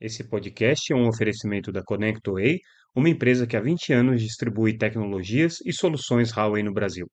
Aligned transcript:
Esse 0.00 0.22
podcast 0.22 0.92
é 0.92 0.96
um 0.96 1.08
oferecimento 1.08 1.72
da 1.72 1.82
ConnectWay, 1.82 2.60
uma 2.94 3.08
empresa 3.08 3.48
que 3.48 3.56
há 3.56 3.60
20 3.60 3.92
anos 3.92 4.22
distribui 4.22 4.78
tecnologias 4.78 5.60
e 5.66 5.72
soluções 5.72 6.30
Huawei 6.30 6.62
no 6.62 6.72
Brasil. 6.72 7.10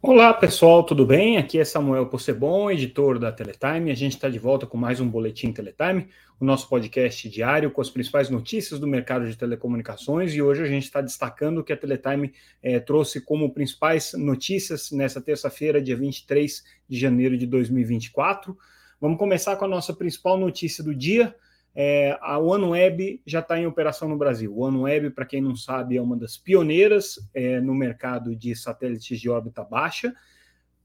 Olá 0.00 0.32
pessoal, 0.32 0.84
tudo 0.84 1.04
bem? 1.04 1.36
Aqui 1.36 1.58
é 1.58 1.64
Samuel 1.64 2.06
Possebon, 2.06 2.70
editor 2.70 3.18
da 3.18 3.32
Teletime. 3.32 3.90
A 3.90 3.94
gente 3.96 4.14
está 4.14 4.28
de 4.28 4.38
volta 4.38 4.68
com 4.68 4.76
mais 4.76 5.00
um 5.00 5.08
Boletim 5.10 5.52
Teletime, 5.52 6.08
o 6.38 6.44
nosso 6.44 6.68
podcast 6.68 7.28
diário 7.28 7.72
com 7.72 7.80
as 7.80 7.90
principais 7.90 8.30
notícias 8.30 8.78
do 8.78 8.86
mercado 8.86 9.28
de 9.28 9.36
telecomunicações. 9.36 10.32
E 10.32 10.40
hoje 10.40 10.62
a 10.62 10.68
gente 10.68 10.84
está 10.84 11.00
destacando 11.00 11.58
o 11.58 11.64
que 11.64 11.72
a 11.72 11.76
Teletime 11.76 12.32
eh, 12.62 12.78
trouxe 12.78 13.20
como 13.20 13.52
principais 13.52 14.12
notícias 14.12 14.92
nessa 14.92 15.20
terça-feira, 15.20 15.82
dia 15.82 15.96
23 15.96 16.62
de 16.88 16.96
janeiro 16.96 17.36
de 17.36 17.48
2024. 17.48 18.56
Vamos 19.00 19.18
começar 19.18 19.54
com 19.56 19.64
a 19.64 19.68
nossa 19.68 19.94
principal 19.94 20.36
notícia 20.36 20.82
do 20.82 20.92
dia. 20.92 21.32
É, 21.72 22.18
a 22.20 22.36
OneWeb 22.36 23.22
já 23.24 23.38
está 23.38 23.56
em 23.56 23.64
operação 23.64 24.08
no 24.08 24.18
Brasil. 24.18 24.52
O 24.52 24.62
OneWeb, 24.62 25.10
para 25.10 25.24
quem 25.24 25.40
não 25.40 25.54
sabe, 25.54 25.96
é 25.96 26.02
uma 26.02 26.16
das 26.16 26.36
pioneiras 26.36 27.20
é, 27.32 27.60
no 27.60 27.76
mercado 27.76 28.34
de 28.34 28.56
satélites 28.56 29.20
de 29.20 29.30
órbita 29.30 29.62
baixa, 29.62 30.12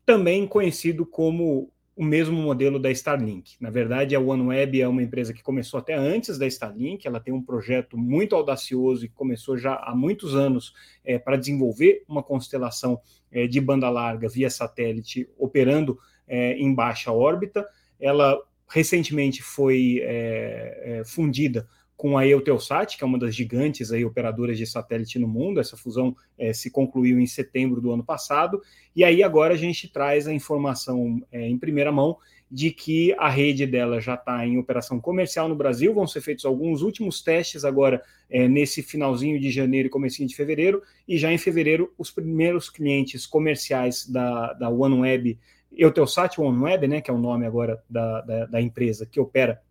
também 0.05 0.45
conhecido 0.45 1.07
como 1.07 1.71
o 1.95 2.03
mesmo 2.03 2.39
modelo 2.39 2.77
da 2.77 2.91
Starlink. 2.91 3.55
Na 3.59 3.71
verdade, 3.71 4.15
a 4.15 4.19
OneWeb 4.19 4.79
é 4.79 4.87
uma 4.87 5.01
empresa 5.01 5.33
que 5.33 5.41
começou 5.41 5.79
até 5.79 5.95
antes 5.95 6.37
da 6.37 6.45
Starlink, 6.45 7.07
ela 7.07 7.19
tem 7.19 7.33
um 7.33 7.41
projeto 7.41 7.97
muito 7.97 8.35
audacioso 8.35 9.05
e 9.05 9.09
começou 9.09 9.57
já 9.57 9.75
há 9.75 9.95
muitos 9.95 10.35
anos 10.35 10.73
é, 11.03 11.17
para 11.17 11.35
desenvolver 11.35 12.03
uma 12.07 12.21
constelação 12.21 12.99
é, 13.31 13.47
de 13.47 13.59
banda 13.59 13.89
larga 13.89 14.29
via 14.29 14.51
satélite 14.51 15.27
operando 15.35 15.97
é, 16.27 16.53
em 16.53 16.73
baixa 16.73 17.11
órbita. 17.11 17.67
Ela 17.99 18.39
recentemente 18.69 19.41
foi 19.41 19.99
é, 20.01 20.99
é, 20.99 21.05
fundida 21.05 21.67
com 21.95 22.17
a 22.17 22.27
Eutelsat, 22.27 22.97
que 22.97 23.03
é 23.03 23.07
uma 23.07 23.19
das 23.19 23.33
gigantes 23.33 23.91
aí, 23.91 24.03
operadoras 24.03 24.57
de 24.57 24.65
satélite 24.65 25.19
no 25.19 25.27
mundo. 25.27 25.59
Essa 25.59 25.77
fusão 25.77 26.15
é, 26.37 26.51
se 26.51 26.69
concluiu 26.69 27.19
em 27.19 27.25
setembro 27.25 27.79
do 27.79 27.91
ano 27.91 28.03
passado. 28.03 28.61
E 28.95 29.03
aí 29.03 29.23
agora 29.23 29.53
a 29.53 29.57
gente 29.57 29.87
traz 29.87 30.27
a 30.27 30.33
informação 30.33 31.21
é, 31.31 31.47
em 31.47 31.57
primeira 31.57 31.91
mão 31.91 32.17
de 32.51 32.71
que 32.71 33.13
a 33.17 33.29
rede 33.29 33.65
dela 33.65 33.99
já 34.01 34.15
está 34.15 34.45
em 34.45 34.57
operação 34.57 34.99
comercial 34.99 35.47
no 35.47 35.55
Brasil. 35.55 35.93
Vão 35.93 36.05
ser 36.05 36.21
feitos 36.21 36.45
alguns 36.45 36.81
últimos 36.81 37.21
testes 37.21 37.63
agora 37.63 38.01
é, 38.29 38.47
nesse 38.47 38.83
finalzinho 38.83 39.39
de 39.39 39.49
janeiro 39.49 39.87
e 39.87 39.89
comecinho 39.89 40.27
de 40.27 40.35
fevereiro. 40.35 40.81
E 41.07 41.17
já 41.17 41.31
em 41.31 41.37
fevereiro, 41.37 41.93
os 41.97 42.11
primeiros 42.11 42.69
clientes 42.69 43.25
comerciais 43.25 44.05
da, 44.07 44.53
da 44.53 44.69
OneWeb 44.69 45.39
Eutelsat 45.75 46.39
OneWeb, 46.39 46.87
né, 46.87 47.01
que 47.01 47.09
é 47.09 47.13
o 47.13 47.17
nome 47.17 47.45
agora 47.45 47.83
da, 47.89 48.21
da, 48.21 48.45
da 48.45 48.61
empresa 48.61 49.05
que 49.05 49.19
opera 49.19 49.61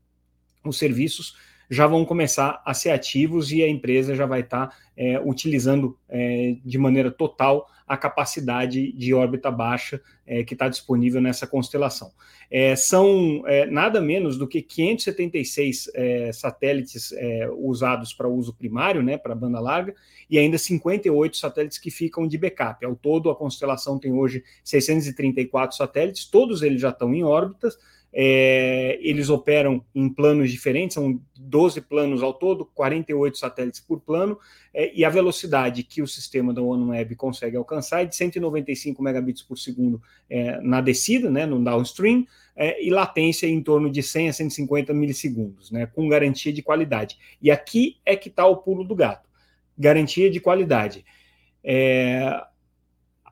os 0.64 0.78
serviços, 0.78 1.36
já 1.72 1.86
vão 1.86 2.04
começar 2.04 2.60
a 2.66 2.74
ser 2.74 2.90
ativos 2.90 3.50
e 3.50 3.62
a 3.62 3.68
empresa 3.68 4.14
já 4.14 4.26
vai 4.26 4.40
estar 4.40 4.66
tá, 4.66 4.76
é, 4.94 5.18
utilizando 5.18 5.98
é, 6.06 6.56
de 6.62 6.76
maneira 6.76 7.10
total 7.10 7.66
a 7.88 7.96
capacidade 7.96 8.92
de 8.92 9.14
órbita 9.14 9.50
baixa 9.50 9.98
é, 10.26 10.44
que 10.44 10.52
está 10.52 10.68
disponível 10.68 11.18
nessa 11.18 11.46
constelação. 11.46 12.12
É, 12.50 12.76
são 12.76 13.42
é, 13.46 13.64
nada 13.64 14.02
menos 14.02 14.36
do 14.36 14.46
que 14.46 14.60
576 14.60 15.90
é, 15.94 16.30
satélites 16.34 17.14
usados 17.56 18.12
para 18.12 18.28
uso 18.28 18.52
primário, 18.52 19.02
né, 19.02 19.16
para 19.16 19.34
banda 19.34 19.58
larga, 19.58 19.94
e 20.28 20.38
ainda 20.38 20.58
58 20.58 21.38
satélites 21.38 21.78
que 21.78 21.90
ficam 21.90 22.28
de 22.28 22.36
backup. 22.36 22.84
Ao 22.84 22.94
todo, 22.94 23.30
a 23.30 23.34
constelação 23.34 23.98
tem 23.98 24.12
hoje 24.12 24.44
634 24.62 25.74
satélites, 25.74 26.26
todos 26.26 26.60
eles 26.60 26.82
já 26.82 26.90
estão 26.90 27.14
em 27.14 27.24
órbitas, 27.24 27.78
é, 28.12 28.98
eles 29.00 29.30
operam 29.30 29.82
em 29.94 30.08
planos 30.08 30.50
diferentes, 30.50 30.94
são 30.94 31.20
12 31.38 31.80
planos 31.80 32.22
ao 32.22 32.34
todo, 32.34 32.66
48 32.74 33.38
satélites 33.38 33.80
por 33.80 34.00
plano, 34.00 34.38
é, 34.74 34.92
e 34.94 35.04
a 35.04 35.08
velocidade 35.08 35.82
que 35.82 36.02
o 36.02 36.06
sistema 36.06 36.52
da 36.52 36.60
OneWeb 36.60 37.16
consegue 37.16 37.56
alcançar 37.56 38.02
é 38.02 38.04
de 38.04 38.14
195 38.14 39.02
megabits 39.02 39.42
por 39.42 39.56
segundo 39.56 40.00
é, 40.28 40.60
na 40.60 40.80
descida, 40.80 41.30
né, 41.30 41.46
no 41.46 41.62
downstream, 41.62 42.26
é, 42.54 42.84
e 42.84 42.90
latência 42.90 43.46
em 43.46 43.62
torno 43.62 43.90
de 43.90 44.02
100 44.02 44.28
a 44.28 44.32
150 44.32 44.92
milissegundos, 44.92 45.70
né, 45.70 45.86
com 45.86 46.08
garantia 46.08 46.52
de 46.52 46.62
qualidade. 46.62 47.18
E 47.40 47.50
aqui 47.50 47.96
é 48.04 48.14
que 48.14 48.28
está 48.28 48.46
o 48.46 48.58
pulo 48.58 48.84
do 48.84 48.94
gato: 48.94 49.28
garantia 49.76 50.30
de 50.30 50.38
qualidade. 50.38 51.04
É, 51.64 52.42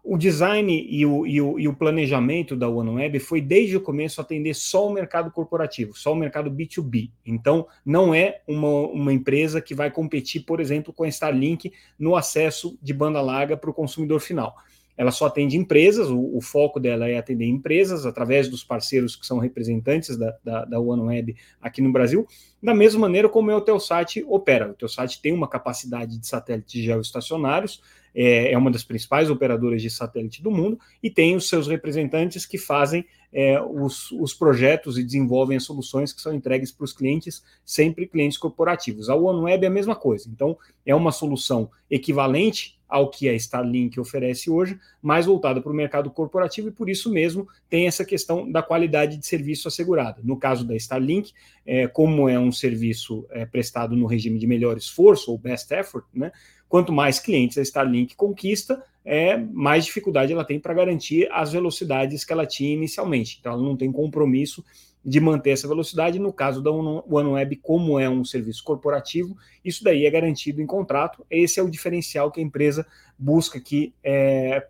o 0.02 0.16
design 0.16 0.86
e 0.88 1.04
o, 1.04 1.26
e, 1.26 1.40
o, 1.40 1.58
e 1.58 1.68
o, 1.68 1.74
planejamento 1.74 2.56
da 2.56 2.68
OneWeb 2.68 3.18
foi 3.18 3.40
desde 3.40 3.76
o 3.76 3.80
começo 3.80 4.20
atender 4.20 4.54
só 4.54 4.86
o 4.86 4.92
mercado 4.92 5.30
corporativo, 5.30 5.96
só 5.96 6.12
o 6.12 6.16
mercado 6.16 6.50
B2B. 6.50 7.10
Então, 7.24 7.66
não 7.84 8.14
é 8.14 8.40
uma, 8.46 8.68
uma 8.88 9.12
empresa 9.12 9.60
que 9.60 9.74
vai 9.74 9.90
competir, 9.90 10.44
por 10.44 10.60
exemplo, 10.60 10.92
com 10.92 11.04
a 11.04 11.08
Starlink 11.08 11.72
no 11.98 12.16
acesso 12.16 12.78
de 12.82 12.92
banda 12.94 13.20
larga 13.20 13.56
para 13.56 13.70
o 13.70 13.74
consumidor 13.74 14.20
final. 14.20 14.56
Ela 15.00 15.10
só 15.10 15.26
atende 15.26 15.56
empresas, 15.56 16.10
o, 16.10 16.36
o, 16.36 16.42
foco 16.42 16.78
dela 16.78 17.08
é 17.08 17.16
atender 17.16 17.46
empresas 17.46 18.04
através 18.04 18.48
dos 18.48 18.62
parceiros 18.62 19.16
que 19.16 19.26
são 19.26 19.38
representantes 19.38 20.14
da, 20.14 20.36
da, 20.44 20.64
da 20.66 20.78
OneWeb 20.78 21.36
aqui 21.58 21.80
no 21.80 21.90
Brasil, 21.90 22.26
da 22.62 22.74
mesma 22.74 23.00
maneira 23.00 23.26
como 23.26 23.48
o 23.48 23.50
Eutelsat 23.50 24.22
opera. 24.26 24.66
O 24.66 24.70
Eutelsat 24.72 25.18
tem 25.22 25.32
uma 25.32 25.48
capacidade 25.48 26.18
de 26.18 26.26
satélites 26.26 26.82
geoestacionários, 26.82 27.80
é, 28.14 28.52
é 28.52 28.58
uma 28.58 28.70
das 28.70 28.82
principais 28.82 29.30
operadoras 29.30 29.80
de 29.82 29.90
satélite 29.90 30.42
do 30.42 30.50
mundo 30.50 30.78
e 31.02 31.10
tem 31.10 31.36
os 31.36 31.48
seus 31.48 31.68
representantes 31.68 32.46
que 32.46 32.58
fazem 32.58 33.04
é, 33.32 33.60
os, 33.60 34.10
os, 34.12 34.34
projetos 34.34 34.98
e 34.98 35.04
desenvolvem 35.04 35.56
as 35.56 35.64
soluções 35.64 36.12
que 36.12 36.20
são 36.20 36.34
entregues 36.34 36.72
para 36.72 36.84
os 36.84 36.92
clientes, 36.92 37.44
sempre 37.64 38.06
clientes 38.06 38.36
corporativos. 38.36 39.08
A 39.08 39.14
OneWeb 39.14 39.64
é 39.64 39.68
a 39.68 39.70
mesma 39.70 39.94
coisa. 39.94 40.28
Então, 40.28 40.58
é 40.84 40.94
uma 40.94 41.12
solução 41.12 41.70
equivalente 41.88 42.79
ao 42.90 43.08
que 43.08 43.28
a 43.28 43.34
Starlink 43.34 43.98
oferece 44.00 44.50
hoje, 44.50 44.78
mais 45.00 45.26
voltada 45.26 45.62
para 45.62 45.70
o 45.70 45.74
mercado 45.74 46.10
corporativo 46.10 46.68
e 46.68 46.72
por 46.72 46.90
isso 46.90 47.10
mesmo 47.10 47.48
tem 47.68 47.86
essa 47.86 48.04
questão 48.04 48.50
da 48.50 48.62
qualidade 48.62 49.16
de 49.16 49.24
serviço 49.24 49.68
assegurada. 49.68 50.20
No 50.24 50.36
caso 50.36 50.64
da 50.66 50.74
Starlink, 50.74 51.32
é, 51.64 51.86
como 51.86 52.28
é 52.28 52.38
um 52.38 52.50
serviço 52.50 53.24
é, 53.30 53.46
prestado 53.46 53.94
no 53.94 54.06
regime 54.06 54.38
de 54.38 54.46
melhor 54.46 54.76
esforço 54.76 55.30
ou 55.30 55.38
best 55.38 55.70
effort, 55.72 56.04
né, 56.12 56.32
quanto 56.68 56.92
mais 56.92 57.18
clientes 57.18 57.56
a 57.56 57.62
Starlink 57.62 58.16
conquista, 58.16 58.82
é, 59.04 59.36
mais 59.36 59.84
dificuldade 59.84 60.32
ela 60.32 60.44
tem 60.44 60.60
para 60.60 60.74
garantir 60.74 61.28
as 61.32 61.52
velocidades 61.52 62.24
que 62.24 62.32
ela 62.32 62.46
tinha 62.46 62.72
inicialmente. 62.72 63.38
Então, 63.40 63.52
ela 63.52 63.62
não 63.62 63.76
tem 63.76 63.90
compromisso 63.90 64.64
de 65.04 65.20
manter 65.20 65.50
essa 65.50 65.68
velocidade. 65.68 66.18
No 66.18 66.32
caso 66.32 66.62
da 66.62 66.70
OneWeb, 66.70 67.56
como 67.56 67.98
é 67.98 68.08
um 68.08 68.24
serviço 68.24 68.62
corporativo, 68.62 69.36
isso 69.64 69.82
daí 69.82 70.06
é 70.06 70.10
garantido 70.10 70.60
em 70.60 70.66
contrato. 70.66 71.24
Esse 71.30 71.58
é 71.58 71.62
o 71.62 71.70
diferencial 71.70 72.30
que 72.30 72.40
a 72.40 72.42
empresa 72.42 72.86
busca 73.18 73.58
aqui 73.58 73.94
é, 74.02 74.66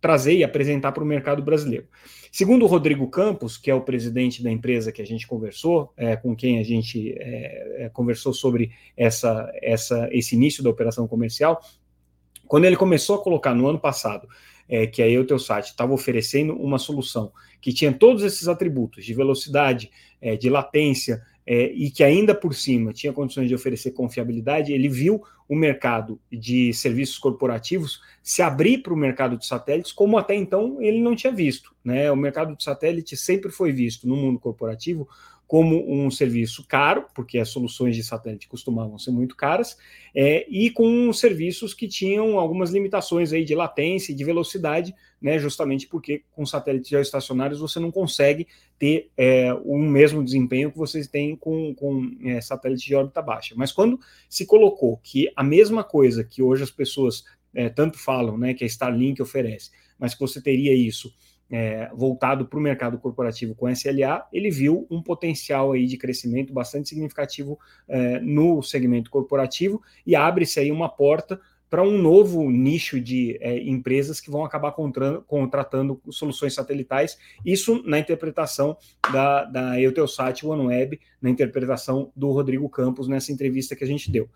trazer 0.00 0.36
e 0.36 0.44
apresentar 0.44 0.92
para 0.92 1.02
o 1.02 1.06
mercado 1.06 1.42
brasileiro. 1.42 1.86
Segundo 2.30 2.64
o 2.64 2.68
Rodrigo 2.68 3.08
Campos, 3.08 3.56
que 3.56 3.70
é 3.70 3.74
o 3.74 3.80
presidente 3.80 4.42
da 4.42 4.50
empresa 4.50 4.90
que 4.90 5.00
a 5.00 5.06
gente 5.06 5.26
conversou, 5.26 5.92
é, 5.96 6.16
com 6.16 6.34
quem 6.34 6.58
a 6.58 6.64
gente 6.64 7.14
é, 7.16 7.84
é 7.84 7.88
conversou 7.88 8.34
sobre 8.34 8.72
essa, 8.96 9.50
essa, 9.62 10.08
esse 10.10 10.34
início 10.34 10.62
da 10.62 10.68
operação 10.68 11.06
comercial, 11.06 11.62
quando 12.46 12.64
ele 12.64 12.76
começou 12.76 13.16
a 13.16 13.22
colocar 13.22 13.54
no 13.54 13.66
ano 13.66 13.78
passado 13.78 14.28
é, 14.68 14.86
que 14.86 15.02
a 15.02 15.08
Eutelsat 15.08 15.70
estava 15.70 15.92
oferecendo 15.92 16.54
uma 16.54 16.78
solução 16.78 17.32
que 17.60 17.72
tinha 17.72 17.92
todos 17.92 18.22
esses 18.22 18.46
atributos 18.46 19.04
de 19.04 19.14
velocidade, 19.14 19.90
é, 20.20 20.36
de 20.36 20.50
latência, 20.50 21.22
é, 21.46 21.66
e 21.72 21.90
que 21.90 22.02
ainda 22.02 22.34
por 22.34 22.54
cima 22.54 22.92
tinha 22.92 23.12
condições 23.12 23.48
de 23.48 23.54
oferecer 23.54 23.90
confiabilidade, 23.90 24.72
ele 24.72 24.88
viu 24.88 25.22
o 25.46 25.54
mercado 25.54 26.18
de 26.32 26.72
serviços 26.72 27.18
corporativos 27.18 28.00
se 28.22 28.40
abrir 28.40 28.78
para 28.78 28.94
o 28.94 28.96
mercado 28.96 29.36
de 29.36 29.46
satélites, 29.46 29.92
como 29.92 30.16
até 30.16 30.34
então 30.34 30.80
ele 30.80 31.00
não 31.00 31.14
tinha 31.14 31.32
visto. 31.32 31.74
Né? 31.84 32.10
O 32.10 32.16
mercado 32.16 32.56
de 32.56 32.64
satélite 32.64 33.16
sempre 33.16 33.50
foi 33.50 33.72
visto 33.72 34.08
no 34.08 34.16
mundo 34.16 34.38
corporativo 34.38 35.06
como 35.54 35.88
um 35.88 36.10
serviço 36.10 36.66
caro, 36.66 37.06
porque 37.14 37.38
as 37.38 37.48
soluções 37.48 37.94
de 37.94 38.02
satélite 38.02 38.48
costumavam 38.48 38.98
ser 38.98 39.12
muito 39.12 39.36
caras, 39.36 39.78
é, 40.12 40.44
e 40.50 40.68
com 40.68 41.12
serviços 41.12 41.72
que 41.72 41.86
tinham 41.86 42.40
algumas 42.40 42.72
limitações 42.72 43.32
aí 43.32 43.44
de 43.44 43.54
latência 43.54 44.10
e 44.10 44.16
de 44.16 44.24
velocidade, 44.24 44.92
né, 45.22 45.38
justamente 45.38 45.86
porque 45.86 46.24
com 46.32 46.44
satélites 46.44 46.90
geoestacionários 46.90 47.60
você 47.60 47.78
não 47.78 47.92
consegue 47.92 48.48
ter 48.80 49.12
é, 49.16 49.54
o 49.64 49.78
mesmo 49.78 50.24
desempenho 50.24 50.72
que 50.72 50.76
vocês 50.76 51.06
têm 51.06 51.36
com, 51.36 51.72
com 51.72 52.10
é, 52.24 52.40
satélites 52.40 52.84
de 52.84 52.96
órbita 52.96 53.22
baixa. 53.22 53.54
Mas 53.56 53.70
quando 53.70 54.00
se 54.28 54.44
colocou 54.44 54.96
que 55.04 55.30
a 55.36 55.44
mesma 55.44 55.84
coisa 55.84 56.24
que 56.24 56.42
hoje 56.42 56.64
as 56.64 56.70
pessoas 56.72 57.22
é, 57.54 57.68
tanto 57.68 57.96
falam, 57.96 58.36
né, 58.36 58.54
que 58.54 58.64
a 58.64 58.66
Starlink 58.66 59.22
oferece, 59.22 59.70
mas 60.00 60.14
que 60.14 60.20
você 60.20 60.42
teria 60.42 60.74
isso 60.74 61.14
é, 61.50 61.90
voltado 61.94 62.46
para 62.46 62.58
o 62.58 62.62
mercado 62.62 62.98
corporativo 62.98 63.54
com 63.54 63.68
SLA, 63.68 64.26
ele 64.32 64.50
viu 64.50 64.86
um 64.90 65.02
potencial 65.02 65.72
aí 65.72 65.86
de 65.86 65.96
crescimento 65.96 66.52
bastante 66.52 66.88
significativo 66.88 67.58
é, 67.88 68.20
no 68.20 68.62
segmento 68.62 69.10
corporativo 69.10 69.82
e 70.06 70.16
abre-se 70.16 70.58
aí 70.60 70.72
uma 70.72 70.88
porta 70.88 71.40
para 71.74 71.82
um 71.82 71.98
novo 71.98 72.48
nicho 72.52 73.00
de 73.00 73.36
é, 73.40 73.58
empresas 73.58 74.20
que 74.20 74.30
vão 74.30 74.44
acabar 74.44 74.72
contratando 75.26 76.00
soluções 76.08 76.54
satelitais, 76.54 77.18
isso 77.44 77.82
na 77.84 77.98
interpretação 77.98 78.76
da, 79.12 79.42
da 79.42 79.80
Eutelsat 79.80 80.46
OneWeb, 80.46 81.00
na 81.20 81.28
interpretação 81.30 82.12
do 82.14 82.30
Rodrigo 82.30 82.68
Campos 82.68 83.08
nessa 83.08 83.32
entrevista 83.32 83.74
que 83.74 83.82
a 83.82 83.86
gente 83.88 84.08
deu. 84.08 84.28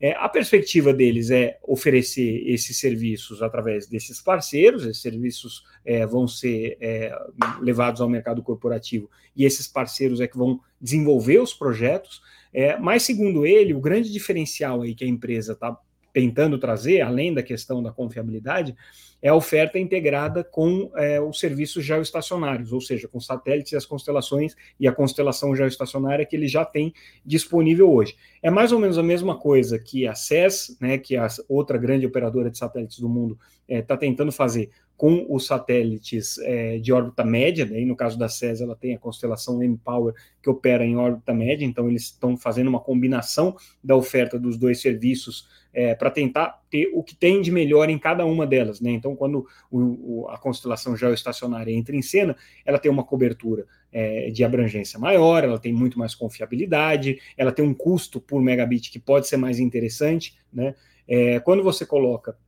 É, 0.00 0.12
a 0.12 0.26
perspectiva 0.26 0.90
deles 0.90 1.30
é 1.30 1.58
oferecer 1.62 2.48
esses 2.48 2.78
serviços 2.78 3.42
através 3.42 3.86
desses 3.86 4.22
parceiros, 4.22 4.86
esses 4.86 5.02
serviços 5.02 5.64
é, 5.84 6.06
vão 6.06 6.26
ser 6.26 6.78
é, 6.80 7.14
levados 7.60 8.00
ao 8.00 8.08
mercado 8.08 8.42
corporativo 8.42 9.10
e 9.36 9.44
esses 9.44 9.68
parceiros 9.68 10.18
é 10.18 10.26
que 10.26 10.38
vão 10.38 10.60
desenvolver 10.80 11.40
os 11.40 11.52
projetos. 11.52 12.22
É, 12.54 12.78
mas, 12.78 13.02
segundo 13.02 13.44
ele, 13.44 13.74
o 13.74 13.80
grande 13.80 14.10
diferencial 14.10 14.80
aí 14.80 14.94
que 14.94 15.04
a 15.04 15.08
empresa 15.08 15.52
está 15.52 15.78
tentando 16.16 16.56
trazer, 16.56 17.02
além 17.02 17.34
da 17.34 17.42
questão 17.42 17.82
da 17.82 17.92
confiabilidade, 17.92 18.74
é 19.20 19.28
a 19.28 19.34
oferta 19.34 19.78
integrada 19.78 20.42
com 20.42 20.90
é, 20.96 21.20
os 21.20 21.38
serviços 21.38 21.84
geoestacionários, 21.84 22.72
ou 22.72 22.80
seja, 22.80 23.06
com 23.06 23.20
satélites 23.20 23.72
e 23.72 23.76
as 23.76 23.84
constelações 23.84 24.56
e 24.80 24.88
a 24.88 24.92
constelação 24.92 25.54
geoestacionária 25.54 26.24
que 26.24 26.34
ele 26.34 26.48
já 26.48 26.64
tem 26.64 26.94
disponível 27.22 27.92
hoje. 27.92 28.16
É 28.42 28.50
mais 28.50 28.72
ou 28.72 28.78
menos 28.78 28.96
a 28.96 29.02
mesma 29.02 29.38
coisa 29.38 29.78
que 29.78 30.06
a 30.06 30.14
SES, 30.14 30.78
né, 30.80 30.96
que 30.96 31.16
é 31.16 31.18
a 31.18 31.28
outra 31.50 31.76
grande 31.76 32.06
operadora 32.06 32.50
de 32.50 32.56
satélites 32.56 32.98
do 32.98 33.10
mundo, 33.10 33.38
está 33.68 33.92
é, 33.92 33.98
tentando 33.98 34.32
fazer 34.32 34.70
com 34.96 35.26
os 35.28 35.46
satélites 35.46 36.38
é, 36.38 36.78
de 36.78 36.92
órbita 36.92 37.22
média, 37.22 37.66
daí 37.66 37.84
no 37.84 37.94
caso 37.94 38.18
da 38.18 38.28
SES 38.28 38.62
ela 38.62 38.74
tem 38.74 38.94
a 38.94 38.98
constelação 38.98 39.62
M-Power 39.62 40.14
que 40.42 40.48
opera 40.48 40.84
em 40.84 40.96
órbita 40.96 41.34
média, 41.34 41.66
então 41.66 41.88
eles 41.88 42.04
estão 42.04 42.36
fazendo 42.36 42.68
uma 42.68 42.80
combinação 42.80 43.54
da 43.84 43.94
oferta 43.94 44.38
dos 44.38 44.56
dois 44.56 44.80
serviços 44.80 45.46
é, 45.76 45.94
para 45.94 46.10
tentar 46.10 46.62
ter 46.70 46.90
o 46.94 47.02
que 47.02 47.14
tem 47.14 47.42
de 47.42 47.52
melhor 47.52 47.90
em 47.90 47.98
cada 47.98 48.24
uma 48.24 48.46
delas. 48.46 48.80
Né? 48.80 48.92
Então, 48.92 49.14
quando 49.14 49.46
o, 49.70 50.22
o, 50.22 50.28
a 50.30 50.38
constelação 50.38 50.96
geoestacionária 50.96 51.70
entra 51.70 51.94
em 51.94 52.00
cena, 52.00 52.34
ela 52.64 52.78
tem 52.78 52.90
uma 52.90 53.04
cobertura 53.04 53.66
é, 53.92 54.30
de 54.30 54.42
abrangência 54.42 54.98
maior, 54.98 55.44
ela 55.44 55.58
tem 55.58 55.74
muito 55.74 55.98
mais 55.98 56.14
confiabilidade, 56.14 57.20
ela 57.36 57.52
tem 57.52 57.62
um 57.62 57.74
custo 57.74 58.18
por 58.18 58.40
megabit 58.40 58.90
que 58.90 58.98
pode 58.98 59.28
ser 59.28 59.36
mais 59.36 59.58
interessante. 59.58 60.38
Né? 60.50 60.74
É, 61.06 61.40
quando 61.40 61.62
você 61.62 61.84
coloca 61.84 62.38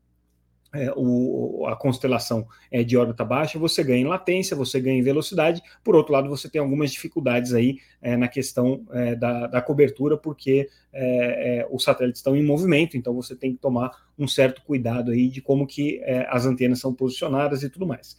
é, 0.72 0.92
o, 0.94 1.66
a 1.66 1.76
constelação 1.76 2.46
é, 2.70 2.82
de 2.82 2.96
órbita 2.96 3.24
baixa, 3.24 3.58
você 3.58 3.82
ganha 3.82 4.00
em 4.00 4.06
latência, 4.06 4.56
você 4.56 4.78
ganha 4.80 4.98
em 4.98 5.02
velocidade. 5.02 5.62
Por 5.82 5.96
outro 5.96 6.12
lado, 6.12 6.28
você 6.28 6.48
tem 6.48 6.60
algumas 6.60 6.92
dificuldades 6.92 7.54
aí 7.54 7.78
é, 8.02 8.16
na 8.16 8.28
questão 8.28 8.84
é, 8.92 9.14
da, 9.14 9.46
da, 9.46 9.62
cobertura, 9.62 10.16
porque 10.16 10.68
é, 10.92 11.60
é, 11.60 11.68
os 11.70 11.84
satélites 11.84 12.20
estão 12.20 12.36
em 12.36 12.44
movimento, 12.44 12.96
então 12.96 13.14
você 13.14 13.34
tem 13.34 13.52
que 13.52 13.58
tomar 13.58 13.90
um 14.18 14.28
certo 14.28 14.62
cuidado 14.62 15.10
aí 15.10 15.28
de 15.28 15.40
como 15.40 15.66
que 15.66 16.02
as 16.28 16.44
antenas 16.44 16.80
são 16.80 16.92
posicionadas 16.92 17.62
e 17.62 17.70
tudo 17.70 17.86
mais. 17.86 18.16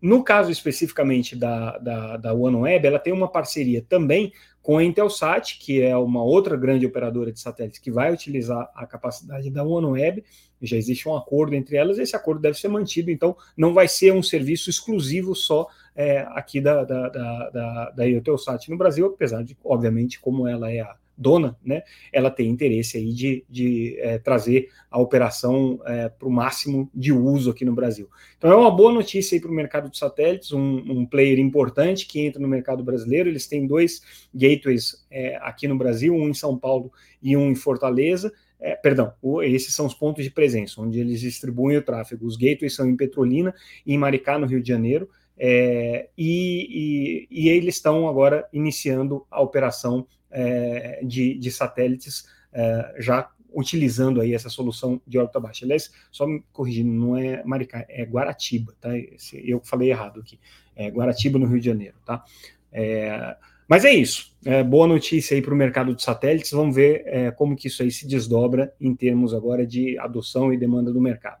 no 0.00 0.22
caso 0.22 0.50
especificamente 0.50 1.36
da, 1.36 1.76
da, 1.78 2.16
da 2.16 2.34
OneWeb, 2.34 2.86
ela 2.86 2.98
tem 2.98 3.12
uma 3.12 3.28
parceria 3.28 3.84
também 3.86 4.32
com 4.62 4.78
a 4.78 4.84
Intelsat, 4.84 5.58
que 5.58 5.82
é 5.82 5.96
uma 5.96 6.22
outra 6.22 6.56
grande 6.56 6.86
operadora 6.86 7.32
de 7.32 7.40
satélites 7.40 7.80
que 7.80 7.90
vai 7.90 8.12
utilizar 8.12 8.70
a 8.74 8.86
capacidade 8.86 9.50
da 9.50 9.64
OneWeb, 9.64 10.22
já 10.62 10.76
existe 10.76 11.08
um 11.08 11.16
acordo 11.16 11.54
entre 11.54 11.76
elas, 11.76 11.98
esse 11.98 12.14
acordo 12.14 12.40
deve 12.40 12.58
ser 12.58 12.68
mantido, 12.68 13.10
então 13.10 13.34
não 13.56 13.72
vai 13.72 13.88
ser 13.88 14.12
um 14.12 14.22
serviço 14.22 14.68
exclusivo 14.68 15.34
só 15.34 15.66
é, 15.96 16.20
aqui 16.30 16.60
da, 16.60 16.84
da, 16.84 17.08
da, 17.08 17.50
da, 17.50 17.90
da 17.90 18.08
Eutelsat 18.08 18.68
no 18.70 18.76
Brasil, 18.76 19.06
apesar 19.06 19.42
de, 19.42 19.56
obviamente, 19.64 20.20
como 20.20 20.46
ela 20.46 20.70
é 20.70 20.80
a 20.80 20.94
dona, 21.20 21.54
né, 21.62 21.82
ela 22.10 22.30
tem 22.30 22.48
interesse 22.48 22.96
aí 22.96 23.12
de, 23.12 23.44
de 23.48 23.94
é, 23.98 24.18
trazer 24.18 24.70
a 24.90 24.98
operação 24.98 25.78
é, 25.84 26.08
para 26.08 26.26
o 26.26 26.32
máximo 26.32 26.90
de 26.94 27.12
uso 27.12 27.50
aqui 27.50 27.62
no 27.62 27.74
Brasil. 27.74 28.08
Então 28.38 28.50
é 28.50 28.56
uma 28.56 28.70
boa 28.70 28.90
notícia 28.90 29.36
aí 29.36 29.40
para 29.40 29.50
o 29.50 29.54
mercado 29.54 29.90
de 29.90 29.98
satélites, 29.98 30.50
um, 30.50 30.76
um, 30.76 31.04
player 31.04 31.38
importante 31.38 32.06
que 32.06 32.20
entra 32.20 32.40
no 32.40 32.48
mercado 32.48 32.82
brasileiro. 32.82 33.28
Eles 33.28 33.46
têm 33.46 33.66
dois 33.66 34.00
gateways 34.34 35.06
é, 35.10 35.36
aqui 35.42 35.68
no 35.68 35.76
Brasil, 35.76 36.14
um 36.14 36.30
em 36.30 36.34
São 36.34 36.56
Paulo 36.56 36.90
e 37.22 37.36
um 37.36 37.50
em 37.50 37.54
Fortaleza. 37.54 38.32
É, 38.58 38.74
perdão, 38.74 39.12
o, 39.20 39.42
esses 39.42 39.74
são 39.74 39.84
os 39.84 39.94
pontos 39.94 40.24
de 40.24 40.30
presença, 40.30 40.80
onde 40.80 40.98
eles 40.98 41.20
distribuem 41.20 41.76
o 41.76 41.82
tráfego. 41.82 42.26
Os 42.26 42.36
gateways 42.36 42.74
são 42.74 42.88
em 42.88 42.96
Petrolina 42.96 43.54
e 43.84 43.92
em 43.92 43.98
Maricá, 43.98 44.38
no 44.38 44.46
Rio 44.46 44.62
de 44.62 44.68
Janeiro. 44.68 45.08
É, 45.42 46.08
e, 46.18 47.26
e, 47.30 47.44
e, 47.44 47.48
eles 47.48 47.76
estão 47.76 48.06
agora 48.06 48.46
iniciando 48.52 49.26
a 49.30 49.40
operação 49.40 50.06
é, 50.30 51.00
de, 51.04 51.34
de, 51.34 51.50
satélites 51.50 52.26
é, 52.52 52.96
já 52.98 53.30
utilizando 53.52 54.20
aí 54.20 54.34
essa 54.34 54.48
solução 54.48 55.00
de 55.06 55.18
órbita 55.18 55.40
baixa. 55.40 55.64
Aliás, 55.64 55.90
só 56.10 56.26
me 56.26 56.42
corrigindo, 56.52 56.92
não 56.92 57.16
é 57.16 57.42
Maricá, 57.44 57.84
é 57.88 58.04
Guaratiba, 58.04 58.74
tá? 58.80 58.90
Eu 59.32 59.60
falei 59.64 59.90
errado 59.90 60.20
aqui. 60.20 60.38
É 60.76 60.88
Guaratiba, 60.88 61.38
no 61.38 61.46
Rio 61.46 61.60
de 61.60 61.66
Janeiro, 61.66 61.96
tá? 62.04 62.24
É, 62.72 63.36
mas 63.68 63.84
é 63.84 63.92
isso. 63.92 64.36
É, 64.44 64.62
boa 64.62 64.86
notícia 64.86 65.34
aí 65.34 65.42
para 65.42 65.54
o 65.54 65.56
mercado 65.56 65.94
de 65.94 66.02
satélites. 66.02 66.50
Vamos 66.50 66.74
ver 66.74 67.02
é, 67.06 67.30
como 67.30 67.56
que 67.56 67.68
isso 67.68 67.82
aí 67.82 67.90
se 67.90 68.06
desdobra 68.06 68.74
em 68.80 68.94
termos 68.94 69.34
agora 69.34 69.66
de 69.66 69.98
adoção 69.98 70.52
e 70.52 70.56
demanda 70.56 70.92
do 70.92 71.00
mercado. 71.00 71.40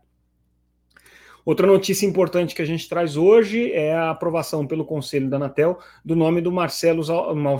Outra 1.44 1.66
notícia 1.66 2.06
importante 2.06 2.54
que 2.54 2.62
a 2.62 2.66
gente 2.66 2.88
traz 2.88 3.16
hoje 3.16 3.72
é 3.72 3.94
a 3.94 4.10
aprovação 4.10 4.66
pelo 4.66 4.84
Conselho 4.84 5.28
da 5.28 5.36
Anatel 5.36 5.78
do 6.04 6.14
nome 6.14 6.40
do 6.40 6.52
Marcelo, 6.52 7.02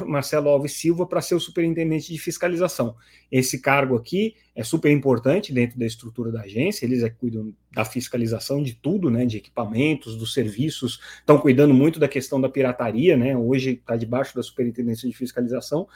Marcelo 0.06 0.49
Alves 0.49 0.73
Silva 0.73 1.06
para 1.06 1.21
ser 1.21 1.35
o 1.35 1.41
superintendente 1.41 2.12
de 2.12 2.19
fiscalização. 2.19 2.94
Esse 3.31 3.61
cargo 3.61 3.97
aqui 3.97 4.35
é 4.61 4.62
super 4.62 4.93
importante 4.93 5.55
dentro 5.55 5.79
da 5.79 5.87
estrutura 5.87 6.31
da 6.31 6.43
agência, 6.43 6.85
eles 6.85 7.03
é 7.03 7.09
cuidam 7.09 7.51
da 7.73 7.83
fiscalização 7.83 8.62
de 8.62 8.75
tudo, 8.75 9.09
né, 9.09 9.25
de 9.25 9.39
equipamentos, 9.39 10.17
dos 10.17 10.35
serviços, 10.35 11.01
estão 11.19 11.39
cuidando 11.39 11.73
muito 11.73 11.99
da 11.99 12.07
questão 12.07 12.39
da 12.39 12.47
pirataria, 12.47 13.17
né, 13.17 13.35
hoje 13.35 13.71
está 13.71 13.97
debaixo 13.97 14.37
da 14.37 14.43
superintendência 14.43 15.09
de 15.09 15.17
fiscalização, 15.17 15.89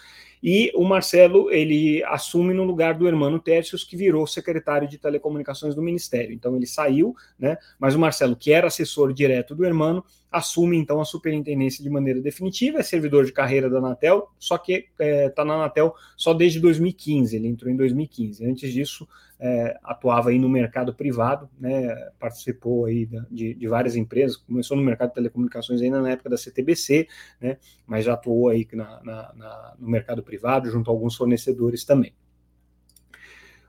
e 0.46 0.70
o 0.74 0.84
Marcelo, 0.84 1.50
ele 1.50 2.04
assume 2.04 2.52
no 2.52 2.64
lugar 2.64 2.92
do 2.92 3.08
Hermano 3.08 3.38
Tércios, 3.38 3.82
que 3.82 3.96
virou 3.96 4.26
secretário 4.26 4.86
de 4.86 4.98
telecomunicações 4.98 5.74
do 5.74 5.80
Ministério. 5.80 6.34
Então 6.34 6.54
ele 6.54 6.66
saiu, 6.66 7.16
né? 7.38 7.56
Mas 7.78 7.94
o 7.94 7.98
Marcelo, 7.98 8.36
que 8.36 8.52
era 8.52 8.66
assessor 8.66 9.14
direto 9.14 9.54
do 9.54 9.64
Hermano, 9.64 10.04
assume 10.30 10.76
então 10.76 11.00
a 11.00 11.04
superintendência 11.06 11.82
de 11.82 11.88
maneira 11.88 12.20
definitiva, 12.20 12.80
é 12.80 12.82
servidor 12.82 13.24
de 13.24 13.32
carreira 13.32 13.70
da 13.70 13.78
Anatel, 13.78 14.28
só 14.38 14.58
que 14.58 14.72
está 14.90 15.04
é, 15.04 15.28
tá 15.30 15.46
na 15.46 15.54
Anatel 15.54 15.94
só 16.14 16.34
desde 16.34 16.60
2015, 16.60 17.34
ele 17.34 17.48
entrou 17.48 17.72
em 17.72 17.76
2015. 17.76 18.44
Antes 18.54 18.72
disso, 18.72 19.08
é, 19.40 19.76
atuava 19.82 20.30
aí 20.30 20.38
no 20.38 20.48
mercado 20.48 20.94
privado, 20.94 21.50
né, 21.58 21.92
participou 22.20 22.84
aí 22.84 23.04
de, 23.28 23.52
de, 23.52 23.66
várias 23.66 23.96
empresas, 23.96 24.36
começou 24.36 24.76
no 24.76 24.82
mercado 24.82 25.08
de 25.08 25.16
telecomunicações 25.16 25.82
ainda 25.82 26.00
na 26.00 26.10
época 26.10 26.30
da 26.30 26.36
CTBC, 26.36 27.08
né, 27.40 27.58
mas 27.84 28.04
já 28.04 28.14
atuou 28.14 28.48
aí 28.48 28.66
na, 28.72 29.02
na, 29.02 29.32
na, 29.34 29.74
no 29.76 29.88
mercado 29.88 30.22
privado 30.22 30.70
junto 30.70 30.88
a 30.88 30.94
alguns 30.94 31.16
fornecedores 31.16 31.84
também. 31.84 32.14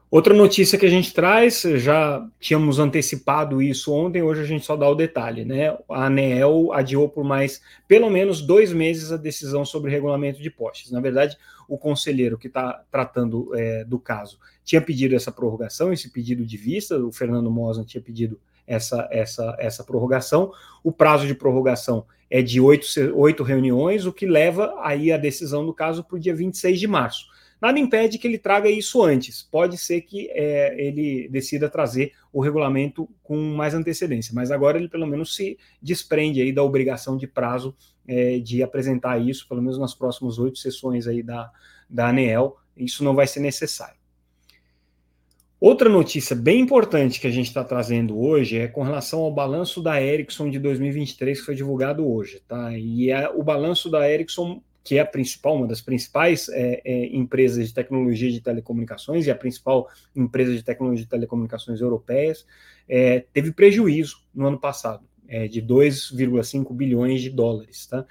Outra 0.09 0.33
notícia 0.33 0.77
que 0.77 0.85
a 0.85 0.89
gente 0.89 1.13
traz, 1.13 1.61
já 1.61 2.25
tínhamos 2.39 2.79
antecipado 2.79 3.61
isso 3.61 3.91
ontem, 3.91 4.21
hoje 4.21 4.41
a 4.41 4.45
gente 4.45 4.65
só 4.65 4.77
dá 4.77 4.87
o 4.87 4.95
detalhe, 4.95 5.43
né? 5.43 5.75
A 5.89 6.05
ANEEL 6.05 6.71
adiou 6.71 7.09
por 7.09 7.23
mais 7.23 7.61
pelo 7.87 8.09
menos 8.09 8.41
dois 8.41 8.71
meses 8.71 9.11
a 9.11 9.17
decisão 9.17 9.65
sobre 9.65 9.91
regulamento 9.91 10.41
de 10.41 10.49
postes. 10.49 10.91
Na 10.91 11.01
verdade, 11.01 11.35
o 11.67 11.77
conselheiro 11.77 12.37
que 12.37 12.47
está 12.47 12.83
tratando 12.91 13.49
é, 13.55 13.83
do 13.83 13.99
caso 13.99 14.39
tinha 14.63 14.79
pedido 14.79 15.15
essa 15.15 15.31
prorrogação, 15.31 15.91
esse 15.91 16.09
pedido 16.09 16.45
de 16.45 16.55
vista, 16.55 16.97
o 16.97 17.11
Fernando 17.11 17.49
Mosa 17.49 17.83
tinha 17.83 18.01
pedido 18.01 18.39
essa, 18.67 19.07
essa, 19.11 19.55
essa 19.59 19.83
prorrogação. 19.83 20.51
O 20.83 20.91
prazo 20.91 21.27
de 21.27 21.35
prorrogação 21.35 22.05
é 22.29 22.41
de 22.41 22.59
oito, 22.61 22.85
oito 23.15 23.43
reuniões, 23.43 24.05
o 24.05 24.13
que 24.13 24.25
leva 24.25 24.75
aí 24.81 25.11
a 25.11 25.17
decisão 25.17 25.65
do 25.65 25.73
caso 25.73 26.03
para 26.03 26.15
o 26.15 26.19
dia 26.19 26.35
26 26.35 26.79
de 26.79 26.87
março. 26.87 27.25
Nada 27.65 27.79
impede 27.79 28.19
que 28.19 28.27
ele 28.27 28.37
traga 28.37 28.69
isso 28.69 29.01
antes. 29.01 29.41
Pode 29.41 29.75
ser 29.79 30.01
que 30.01 30.29
é, 30.33 30.75
ele 30.79 31.27
decida 31.29 31.67
trazer 31.67 32.11
o 32.31 32.39
regulamento 32.39 33.09
com 33.23 33.35
mais 33.55 33.73
antecedência, 33.73 34.35
mas 34.35 34.51
agora 34.51 34.77
ele 34.77 34.87
pelo 34.87 35.07
menos 35.07 35.35
se 35.35 35.57
desprende 35.81 36.39
aí 36.39 36.51
da 36.51 36.61
obrigação 36.61 37.17
de 37.17 37.25
prazo 37.25 37.75
é, 38.07 38.37
de 38.37 38.61
apresentar 38.61 39.17
isso, 39.17 39.49
pelo 39.49 39.63
menos 39.63 39.79
nas 39.79 39.95
próximas 39.95 40.37
oito 40.37 40.59
sessões 40.59 41.07
aí 41.07 41.23
da, 41.23 41.51
da 41.89 42.09
ANEEL. 42.09 42.55
Isso 42.77 43.03
não 43.03 43.15
vai 43.15 43.25
ser 43.25 43.39
necessário. 43.39 43.97
Outra 45.59 45.89
notícia 45.89 46.35
bem 46.35 46.59
importante 46.59 47.19
que 47.19 47.25
a 47.25 47.31
gente 47.31 47.47
está 47.47 47.63
trazendo 47.63 48.15
hoje 48.19 48.59
é 48.59 48.67
com 48.67 48.83
relação 48.83 49.21
ao 49.21 49.33
balanço 49.33 49.81
da 49.81 49.99
Ericsson 49.99 50.51
de 50.51 50.59
2023 50.59 51.39
que 51.39 51.45
foi 51.47 51.55
divulgado 51.55 52.07
hoje, 52.07 52.43
tá? 52.47 52.77
E 52.77 53.09
é, 53.09 53.27
o 53.27 53.41
balanço 53.41 53.89
da 53.89 54.07
Ericsson 54.07 54.61
que 54.85 54.99
é 54.99 55.01
a 55.01 55.05
principal, 55.05 55.55
uma 55.55 55.65
das 55.65 55.81
principais 55.81 56.47
é, 56.49 56.79
é, 56.85 57.07
empresas 57.07 57.67
de 57.67 57.73
tecnologia 57.73 58.31
de 58.31 58.39
telecomunicações 58.39 59.25
e 59.25 59.31
a 59.31 59.35
principal 59.35 59.89
empresa 60.15 60.53
de 60.53 60.61
tecnologia 60.61 61.03
de 61.03 61.09
telecomunicações 61.09 61.81
europeias, 61.81 62.45
é, 62.87 63.25
teve 63.33 63.51
prejuízo 63.51 64.23
no 64.33 64.45
ano 64.45 64.59
passado, 64.59 65.03
é, 65.27 65.47
de 65.47 65.59
2,5 65.59 66.71
bilhões 66.71 67.23
de 67.23 67.31
dólares. 67.31 67.87
Tá? 67.87 68.05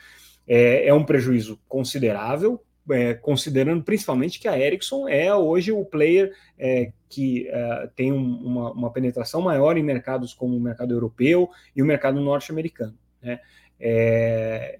É, 0.48 0.88
é, 0.88 0.92
um 0.92 1.04
prejuízo 1.04 1.60
considerável 1.68 2.60
é, 2.90 3.14
considerando 3.14 3.82
principalmente 3.82 4.40
que 4.40 4.48
a 4.48 4.58
Ericsson 4.58 5.08
é 5.08 5.34
hoje 5.34 5.72
o 5.72 5.86
player 5.86 6.34
que 7.08 7.48
tem 7.96 8.12
um, 8.12 8.36
uma, 8.44 8.72
uma, 8.72 8.92
penetração 8.92 9.40
maior 9.40 9.78
em 9.78 9.82
mercados 9.82 10.34
como 10.34 10.54
o 10.54 10.60
mercado 10.60 10.92
europeu 10.92 11.48
e 11.74 11.82
o 11.82 11.86
mercado 11.86 12.20
norte-americano. 12.20 12.94
Né? 13.22 13.40
É, 13.80 14.78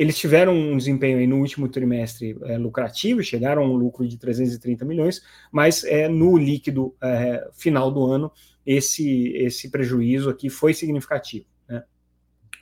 eles 0.00 0.16
tiveram 0.18 0.54
um 0.54 0.78
desempenho 0.78 1.28
no 1.28 1.36
último 1.36 1.68
trimestre 1.68 2.34
é, 2.44 2.56
lucrativo, 2.56 3.22
chegaram 3.22 3.62
a 3.62 3.66
um 3.66 3.74
lucro 3.74 4.08
de 4.08 4.16
330 4.16 4.82
milhões, 4.82 5.22
mas 5.52 5.84
é, 5.84 6.08
no 6.08 6.38
líquido 6.38 6.96
é, 7.02 7.46
final 7.52 7.90
do 7.90 8.06
ano, 8.06 8.32
esse, 8.64 9.28
esse 9.36 9.70
prejuízo 9.70 10.30
aqui 10.30 10.48
foi 10.48 10.72
significativo. 10.72 11.44
Né? 11.68 11.84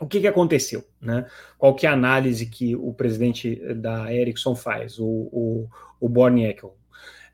O 0.00 0.06
que, 0.08 0.20
que 0.20 0.26
aconteceu? 0.26 0.84
Né? 1.00 1.26
Qual 1.56 1.76
que 1.76 1.86
é 1.86 1.90
a 1.90 1.92
análise 1.92 2.44
que 2.44 2.74
o 2.74 2.92
presidente 2.92 3.54
da 3.76 4.12
Ericsson 4.12 4.56
faz, 4.56 4.98
o, 4.98 5.06
o, 5.06 5.68
o 6.00 6.08
Born 6.08 6.44
Eckel? 6.44 6.76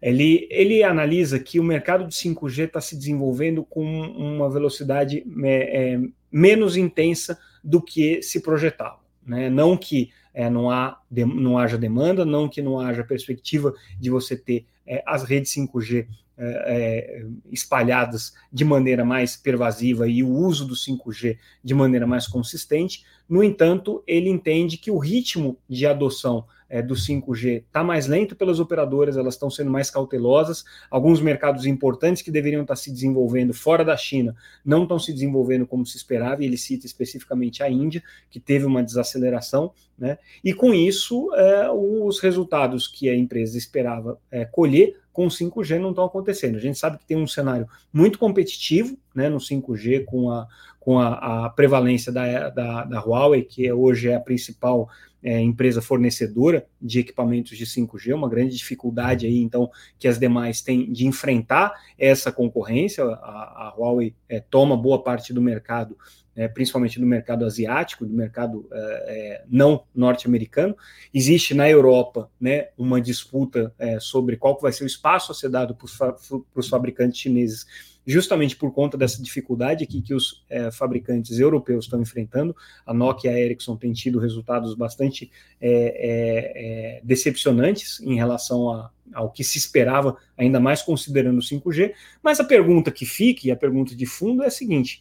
Ele, 0.02 0.46
ele 0.50 0.82
analisa 0.82 1.38
que 1.38 1.58
o 1.58 1.64
mercado 1.64 2.06
de 2.06 2.14
5G 2.14 2.66
está 2.66 2.78
se 2.78 2.94
desenvolvendo 2.94 3.64
com 3.64 3.82
uma 3.82 4.50
velocidade 4.50 5.24
é, 5.46 5.98
menos 6.30 6.76
intensa 6.76 7.38
do 7.64 7.80
que 7.80 8.20
se 8.20 8.42
projetava. 8.42 9.03
Né? 9.26 9.48
Não 9.48 9.76
que 9.76 10.10
é, 10.32 10.50
não, 10.50 10.70
há, 10.70 11.00
de, 11.10 11.24
não 11.24 11.56
haja 11.56 11.78
demanda, 11.78 12.24
não 12.24 12.48
que 12.48 12.60
não 12.60 12.80
haja 12.80 13.04
perspectiva 13.04 13.72
de 13.98 14.10
você 14.10 14.36
ter 14.36 14.66
é, 14.86 15.02
as 15.06 15.22
redes 15.22 15.54
5G 15.54 16.06
é, 16.36 16.46
é, 16.66 17.26
espalhadas 17.52 18.34
de 18.52 18.64
maneira 18.64 19.04
mais 19.04 19.36
pervasiva 19.36 20.08
e 20.08 20.22
o 20.22 20.28
uso 20.28 20.66
do 20.66 20.74
5G 20.74 21.38
de 21.62 21.74
maneira 21.74 22.06
mais 22.06 22.26
consistente. 22.26 23.04
No 23.28 23.42
entanto, 23.42 24.02
ele 24.06 24.28
entende 24.28 24.76
que 24.76 24.90
o 24.90 24.98
ritmo 24.98 25.56
de 25.68 25.86
adoção 25.86 26.44
é, 26.74 26.82
do 26.82 26.94
5G 26.94 27.62
está 27.66 27.84
mais 27.84 28.08
lento 28.08 28.34
pelas 28.34 28.58
operadoras, 28.58 29.16
elas 29.16 29.34
estão 29.34 29.48
sendo 29.48 29.70
mais 29.70 29.92
cautelosas. 29.92 30.64
Alguns 30.90 31.20
mercados 31.20 31.66
importantes 31.66 32.20
que 32.20 32.32
deveriam 32.32 32.62
estar 32.62 32.74
tá 32.74 32.80
se 32.80 32.90
desenvolvendo 32.90 33.54
fora 33.54 33.84
da 33.84 33.96
China 33.96 34.34
não 34.64 34.82
estão 34.82 34.98
se 34.98 35.12
desenvolvendo 35.12 35.68
como 35.68 35.86
se 35.86 35.96
esperava, 35.96 36.42
e 36.42 36.46
ele 36.46 36.56
cita 36.56 36.84
especificamente 36.84 37.62
a 37.62 37.70
Índia, 37.70 38.02
que 38.28 38.40
teve 38.40 38.64
uma 38.64 38.82
desaceleração, 38.82 39.72
né? 39.96 40.18
E 40.42 40.52
com 40.52 40.74
isso, 40.74 41.32
é, 41.36 41.70
os 41.70 42.18
resultados 42.18 42.88
que 42.88 43.08
a 43.08 43.14
empresa 43.14 43.56
esperava 43.56 44.18
é, 44.28 44.44
colher 44.44 44.96
com 45.12 45.26
o 45.26 45.30
5G 45.30 45.78
não 45.78 45.90
estão 45.90 46.04
acontecendo. 46.04 46.56
A 46.56 46.60
gente 46.60 46.76
sabe 46.76 46.98
que 46.98 47.06
tem 47.06 47.16
um 47.16 47.28
cenário 47.28 47.68
muito 47.92 48.18
competitivo 48.18 48.98
né, 49.14 49.28
no 49.28 49.38
5G, 49.38 50.04
com 50.04 50.28
a, 50.28 50.48
com 50.80 50.98
a, 50.98 51.44
a 51.46 51.50
prevalência 51.50 52.10
da, 52.10 52.50
da, 52.50 52.84
da 52.84 53.00
Huawei, 53.00 53.42
que 53.42 53.64
é, 53.64 53.72
hoje 53.72 54.08
é 54.08 54.16
a 54.16 54.20
principal 54.20 54.90
é, 55.24 55.40
empresa 55.40 55.80
fornecedora 55.80 56.66
de 56.80 57.00
equipamentos 57.00 57.56
de 57.56 57.64
5G, 57.64 58.14
uma 58.14 58.28
grande 58.28 58.54
dificuldade 58.54 59.26
aí, 59.26 59.38
então, 59.38 59.70
que 59.98 60.06
as 60.06 60.18
demais 60.18 60.60
têm 60.60 60.92
de 60.92 61.06
enfrentar 61.06 61.72
essa 61.98 62.30
concorrência. 62.30 63.02
A, 63.04 63.68
a 63.68 63.74
Huawei 63.76 64.14
é, 64.28 64.38
toma 64.38 64.76
boa 64.76 65.02
parte 65.02 65.32
do 65.32 65.40
mercado, 65.40 65.96
é, 66.36 66.46
principalmente 66.46 67.00
do 67.00 67.06
mercado 67.06 67.46
asiático, 67.46 68.04
do 68.04 68.12
mercado 68.12 68.68
é, 68.70 68.76
é, 68.76 69.44
não 69.48 69.84
norte-americano. 69.94 70.76
Existe 71.12 71.54
na 71.54 71.70
Europa 71.70 72.30
né, 72.38 72.68
uma 72.76 73.00
disputa 73.00 73.72
é, 73.78 73.98
sobre 73.98 74.36
qual 74.36 74.60
vai 74.60 74.72
ser 74.72 74.84
o 74.84 74.86
espaço 74.86 75.32
a 75.32 75.34
ser 75.34 75.48
dado 75.48 75.74
para 75.74 76.16
os 76.54 76.68
fabricantes 76.68 77.18
chineses 77.18 77.93
justamente 78.06 78.56
por 78.56 78.72
conta 78.72 78.96
dessa 78.96 79.22
dificuldade 79.22 79.86
que, 79.86 80.00
que 80.00 80.14
os 80.14 80.44
é, 80.48 80.70
fabricantes 80.70 81.38
europeus 81.38 81.86
estão 81.86 82.00
enfrentando. 82.00 82.54
A 82.86 82.92
Nokia 82.92 83.32
e 83.32 83.34
a 83.34 83.40
Ericsson 83.40 83.76
têm 83.76 83.92
tido 83.92 84.18
resultados 84.18 84.74
bastante 84.74 85.30
é, 85.60 86.98
é, 86.98 87.00
decepcionantes 87.02 88.00
em 88.00 88.14
relação 88.14 88.70
a, 88.70 88.90
ao 89.12 89.30
que 89.30 89.42
se 89.42 89.58
esperava, 89.58 90.16
ainda 90.36 90.60
mais 90.60 90.82
considerando 90.82 91.38
o 91.38 91.42
5G. 91.42 91.92
Mas 92.22 92.40
a 92.40 92.44
pergunta 92.44 92.90
que 92.90 93.06
fica, 93.06 93.46
e 93.46 93.50
a 93.50 93.56
pergunta 93.56 93.94
de 93.94 94.06
fundo, 94.06 94.42
é 94.42 94.46
a 94.46 94.50
seguinte. 94.50 95.00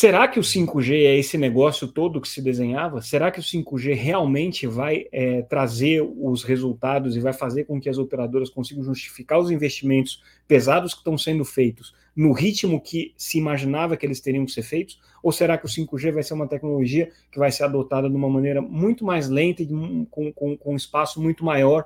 Será 0.00 0.28
que 0.28 0.38
o 0.38 0.44
5G 0.44 0.92
é 0.92 1.16
esse 1.16 1.36
negócio 1.36 1.88
todo 1.88 2.20
que 2.20 2.28
se 2.28 2.40
desenhava? 2.40 3.02
Será 3.02 3.32
que 3.32 3.40
o 3.40 3.42
5G 3.42 3.96
realmente 3.96 4.64
vai 4.64 5.06
é, 5.10 5.42
trazer 5.42 6.02
os 6.02 6.44
resultados 6.44 7.16
e 7.16 7.20
vai 7.20 7.32
fazer 7.32 7.64
com 7.64 7.80
que 7.80 7.88
as 7.88 7.98
operadoras 7.98 8.48
consigam 8.48 8.84
justificar 8.84 9.40
os 9.40 9.50
investimentos 9.50 10.22
pesados 10.46 10.94
que 10.94 11.00
estão 11.00 11.18
sendo 11.18 11.44
feitos 11.44 11.92
no 12.14 12.30
ritmo 12.30 12.80
que 12.80 13.12
se 13.16 13.38
imaginava 13.38 13.96
que 13.96 14.06
eles 14.06 14.20
teriam 14.20 14.46
que 14.46 14.52
ser 14.52 14.62
feitos? 14.62 15.00
Ou 15.20 15.32
será 15.32 15.58
que 15.58 15.66
o 15.66 15.68
5G 15.68 16.12
vai 16.12 16.22
ser 16.22 16.34
uma 16.34 16.46
tecnologia 16.46 17.10
que 17.32 17.38
vai 17.40 17.50
ser 17.50 17.64
adotada 17.64 18.08
de 18.08 18.14
uma 18.14 18.28
maneira 18.28 18.62
muito 18.62 19.04
mais 19.04 19.28
lenta 19.28 19.64
e 19.64 19.66
com, 19.66 20.32
com, 20.32 20.56
com 20.56 20.72
um 20.74 20.76
espaço 20.76 21.20
muito 21.20 21.44
maior 21.44 21.84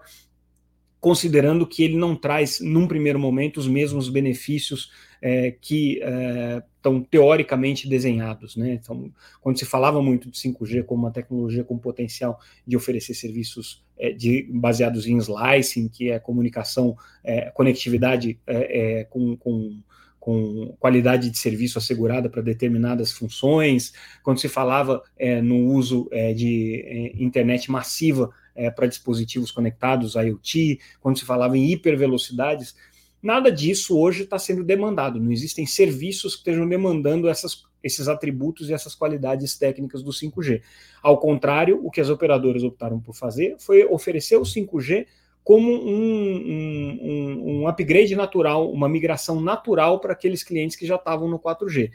considerando 1.03 1.67
que 1.67 1.83
ele 1.83 1.97
não 1.97 2.15
traz, 2.15 2.61
num 2.61 2.87
primeiro 2.87 3.19
momento, 3.19 3.57
os 3.57 3.67
mesmos 3.67 4.09
benefícios 4.09 4.93
é, 5.21 5.51
que 5.51 6.01
é, 6.01 6.63
estão 6.77 7.03
teoricamente 7.03 7.89
desenhados. 7.89 8.55
Né? 8.55 8.75
Então, 8.75 9.13
quando 9.41 9.59
se 9.59 9.65
falava 9.65 10.01
muito 10.01 10.31
de 10.31 10.39
5G 10.39 10.85
como 10.85 11.03
uma 11.03 11.11
tecnologia 11.11 11.65
com 11.65 11.77
potencial 11.77 12.39
de 12.65 12.77
oferecer 12.77 13.15
serviços 13.15 13.85
é, 13.99 14.13
de, 14.13 14.49
baseados 14.49 15.05
em 15.09 15.19
slicing, 15.19 15.89
que 15.89 16.09
é 16.09 16.21
comunicação, 16.21 16.97
é, 17.25 17.51
conectividade 17.51 18.39
é, 18.47 19.01
é, 19.01 19.05
com, 19.05 19.37
com 19.37 19.81
com 20.23 20.73
qualidade 20.79 21.29
de 21.31 21.37
serviço 21.37 21.79
assegurada 21.79 22.31
para 22.31 22.41
determinadas 22.41 23.11
funções, 23.11 23.93
quando 24.23 24.39
se 24.39 24.49
falava 24.49 25.03
é, 25.19 25.43
no 25.43 25.67
uso 25.67 26.09
é, 26.13 26.33
de 26.33 26.81
é, 26.87 27.21
internet 27.21 27.69
massiva 27.69 28.31
é, 28.55 28.71
para 28.71 28.87
dispositivos 28.87 29.51
conectados, 29.51 30.15
IoT, 30.15 30.81
quando 31.01 31.19
se 31.19 31.25
falava 31.25 31.57
em 31.57 31.71
hipervelocidades, 31.71 32.75
nada 33.23 33.51
disso 33.51 33.99
hoje 33.99 34.25
está 34.25 34.39
sendo 34.39 34.65
demandado. 34.65 35.21
Não 35.21 35.31
existem 35.31 35.67
serviços 35.67 36.35
que 36.35 36.41
estejam 36.41 36.69
demandando 36.69 37.29
essas, 37.29 37.65
esses 37.83 38.09
atributos 38.09 38.69
e 38.69 38.73
essas 38.73 38.95
qualidades 38.95 39.57
técnicas 39.57 40.03
do 40.03 40.11
5G. 40.11 40.63
Ao 41.03 41.19
contrário, 41.19 41.81
o 41.85 41.91
que 41.91 42.01
as 42.01 42.09
operadoras 42.09 42.63
optaram 42.63 43.01
por 43.01 43.15
fazer 43.15 43.57
foi 43.59 43.85
oferecer 43.85 44.37
o 44.37 44.43
5G 44.43 45.07
como 45.45 45.73
um, 45.73 47.01
um, 47.03 47.63
um 47.63 47.69
upgrade 47.69 48.15
natural, 48.15 48.71
uma 48.71 48.89
migração 48.89 49.41
natural 49.41 49.99
para 49.99 50.13
aqueles 50.13 50.45
clientes 50.45 50.77
que 50.77 50.87
já 50.87 50.97
estavam 50.97 51.29
no 51.29 51.39
4G. 51.39 51.91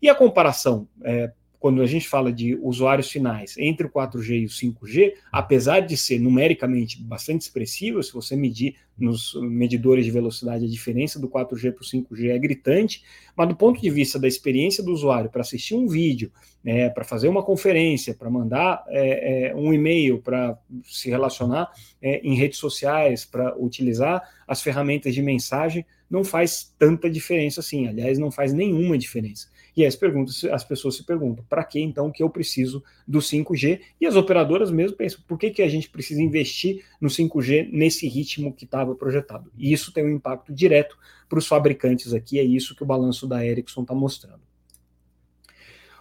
E 0.00 0.08
a 0.08 0.14
comparação 0.14 0.88
é, 1.02 1.32
quando 1.62 1.80
a 1.80 1.86
gente 1.86 2.08
fala 2.08 2.32
de 2.32 2.56
usuários 2.60 3.08
finais 3.08 3.56
entre 3.56 3.86
o 3.86 3.88
4G 3.88 4.40
e 4.40 4.46
o 4.46 4.48
5G, 4.48 5.14
apesar 5.30 5.78
de 5.78 5.96
ser 5.96 6.18
numericamente 6.18 7.00
bastante 7.00 7.42
expressivo, 7.42 8.02
se 8.02 8.12
você 8.12 8.34
medir 8.34 8.74
nos 8.98 9.34
medidores 9.40 10.04
de 10.04 10.10
velocidade 10.10 10.64
a 10.64 10.68
diferença 10.68 11.20
do 11.20 11.28
4G 11.28 11.72
para 11.72 11.82
o 11.82 11.84
5G 11.84 12.30
é 12.30 12.38
gritante, 12.38 13.04
mas 13.36 13.48
do 13.48 13.54
ponto 13.54 13.80
de 13.80 13.88
vista 13.90 14.18
da 14.18 14.26
experiência 14.26 14.82
do 14.82 14.92
usuário 14.92 15.30
para 15.30 15.42
assistir 15.42 15.76
um 15.76 15.86
vídeo, 15.86 16.32
né, 16.64 16.90
para 16.90 17.04
fazer 17.04 17.28
uma 17.28 17.44
conferência, 17.44 18.12
para 18.12 18.28
mandar 18.28 18.82
é, 18.88 19.50
é, 19.50 19.54
um 19.54 19.72
e-mail, 19.72 20.20
para 20.20 20.58
se 20.82 21.08
relacionar 21.10 21.70
é, 22.02 22.20
em 22.26 22.34
redes 22.34 22.58
sociais, 22.58 23.24
para 23.24 23.56
utilizar 23.56 24.20
as 24.48 24.60
ferramentas 24.60 25.14
de 25.14 25.22
mensagem, 25.22 25.86
não 26.10 26.24
faz 26.24 26.74
tanta 26.76 27.08
diferença 27.08 27.60
assim. 27.60 27.86
Aliás, 27.86 28.18
não 28.18 28.32
faz 28.32 28.52
nenhuma 28.52 28.98
diferença. 28.98 29.51
E 29.76 29.84
as, 29.86 29.96
perguntas, 29.96 30.44
as 30.44 30.64
pessoas 30.64 30.96
se 30.96 31.04
perguntam, 31.04 31.44
para 31.48 31.64
que 31.64 31.80
então 31.80 32.10
que 32.10 32.22
eu 32.22 32.28
preciso 32.28 32.82
do 33.08 33.20
5G? 33.20 33.80
E 34.00 34.06
as 34.06 34.16
operadoras 34.16 34.70
mesmo 34.70 34.96
pensam, 34.96 35.20
por 35.26 35.38
que, 35.38 35.50
que 35.50 35.62
a 35.62 35.68
gente 35.68 35.88
precisa 35.88 36.22
investir 36.22 36.84
no 37.00 37.08
5G 37.08 37.70
nesse 37.72 38.06
ritmo 38.06 38.52
que 38.52 38.64
estava 38.64 38.94
projetado? 38.94 39.50
E 39.56 39.72
isso 39.72 39.92
tem 39.92 40.04
um 40.04 40.10
impacto 40.10 40.52
direto 40.52 40.96
para 41.28 41.38
os 41.38 41.46
fabricantes 41.46 42.12
aqui, 42.12 42.38
é 42.38 42.42
isso 42.42 42.76
que 42.76 42.82
o 42.82 42.86
balanço 42.86 43.26
da 43.26 43.44
Ericsson 43.44 43.82
está 43.82 43.94
mostrando. 43.94 44.42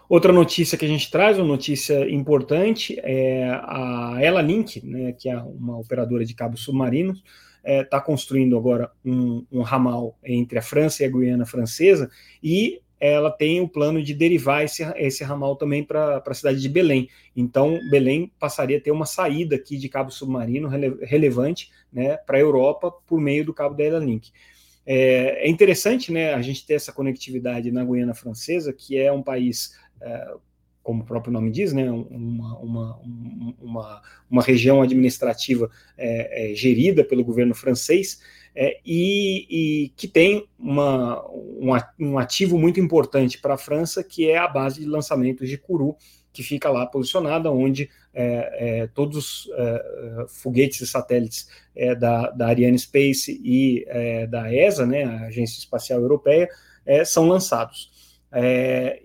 Outra 0.10 0.34
notícia 0.34 0.78
que 0.78 0.84
a 0.84 0.90
gente 0.90 1.10
traz, 1.10 1.38
uma 1.38 1.48
notícia 1.48 2.10
importante, 2.10 3.00
é 3.02 3.46
a 3.64 4.18
Ela 4.20 4.42
Link, 4.42 4.86
né, 4.86 5.14
que 5.14 5.30
é 5.30 5.38
uma 5.38 5.80
operadora 5.80 6.26
de 6.26 6.34
cabos 6.34 6.66
submarinos, 6.66 7.20
está 7.20 7.64
é, 7.64 7.84
tá 7.86 8.02
construindo 8.02 8.58
agora 8.58 8.92
um, 9.06 9.46
um, 9.50 9.62
ramal 9.62 10.18
entre 10.22 10.60
a 10.60 10.62
França 10.62 11.02
e 11.02 11.06
a 11.06 11.10
Guiana 11.10 11.46
Francesa 11.46 12.12
e 12.44 12.82
ela 13.02 13.32
tem 13.32 13.60
o 13.60 13.68
plano 13.68 14.02
de 14.02 14.14
derivar 14.14 14.64
esse, 14.64 14.84
esse 14.96 15.24
ramal 15.24 15.56
também 15.56 15.84
para 15.84 16.22
a 16.24 16.34
cidade 16.36 16.62
de 16.62 16.70
Belém. 16.70 17.10
Então, 17.36 17.80
Belém 17.90 18.32
passaria 18.40 18.78
a 18.78 18.82
ter 18.82 18.92
uma 18.92 19.08
saída 19.08 19.56
aqui 19.56 19.76
de 19.76 19.90
cabo 19.90 20.12
submarino 20.12 20.68
rele, 20.68 21.00
relevante 21.02 21.72
né, 21.92 22.16
para 22.18 22.38
a 22.38 22.40
Europa 22.40 22.92
por 23.08 23.20
meio 23.20 23.44
do 23.44 23.56
cabo 23.56 23.76
da 23.76 23.84
Ela 23.84 23.98
Link. 23.98 24.32
É, 24.86 25.48
é, 25.48 25.50
interessante 25.50 26.12
né, 26.12 26.36
a 26.36 26.42
gente 26.44 26.64
ter 26.64 26.76
essa 26.76 26.94
conectividade 26.94 27.72
na 27.72 27.84
Guiana 27.84 28.14
Francesa, 28.14 28.72
que 28.72 28.98
é 29.00 29.12
um 29.12 29.24
país, 29.24 29.76
é, 30.00 30.34
como 30.84 31.04
o 31.04 31.06
próprio 31.06 31.32
nome 31.32 31.52
diz, 31.52 31.74
né, 31.74 31.90
uma, 31.92 32.58
uma, 32.58 33.00
uma, 33.62 34.02
uma 34.30 34.42
região 34.42 34.82
administrativa 34.82 35.70
é, 35.98 36.52
é 36.52 36.56
gerida 36.56 37.04
pelo 37.04 37.24
governo 37.24 37.54
francês 37.54 38.20
é, 38.56 38.80
e, 38.86 39.48
e, 39.50 39.90
que 39.96 40.08
tem 40.08 40.48
uma, 40.60 41.24
um 42.00 42.18
ativo 42.18 42.58
muito 42.58 42.80
importante 42.80 43.38
para 43.38 43.54
a 43.54 43.58
França, 43.58 44.04
que 44.04 44.30
é 44.30 44.38
a 44.38 44.48
base 44.48 44.82
de 44.82 44.88
lançamentos 44.88 45.48
de 45.48 45.58
Kourou, 45.58 45.98
que 46.34 46.44
fica 46.44 46.70
lá 46.70 46.86
posicionada, 46.86 47.52
onde 47.52 47.90
é, 48.14 48.82
é, 48.82 48.88
todos 48.88 49.18
os 49.18 49.50
é, 49.54 50.26
foguetes 50.28 50.82
e 50.82 50.88
satélites 50.88 51.48
da, 52.00 52.30
da 52.32 52.48
Ariane 52.48 52.78
Space 52.78 53.40
e 53.44 53.86
da 54.30 54.54
ESA, 54.54 54.86
né, 54.86 55.04
a 55.04 55.28
Agência 55.28 55.60
Espacial 55.60 56.02
Europeia, 56.02 56.50
são 57.06 57.28
lançados. 57.28 57.91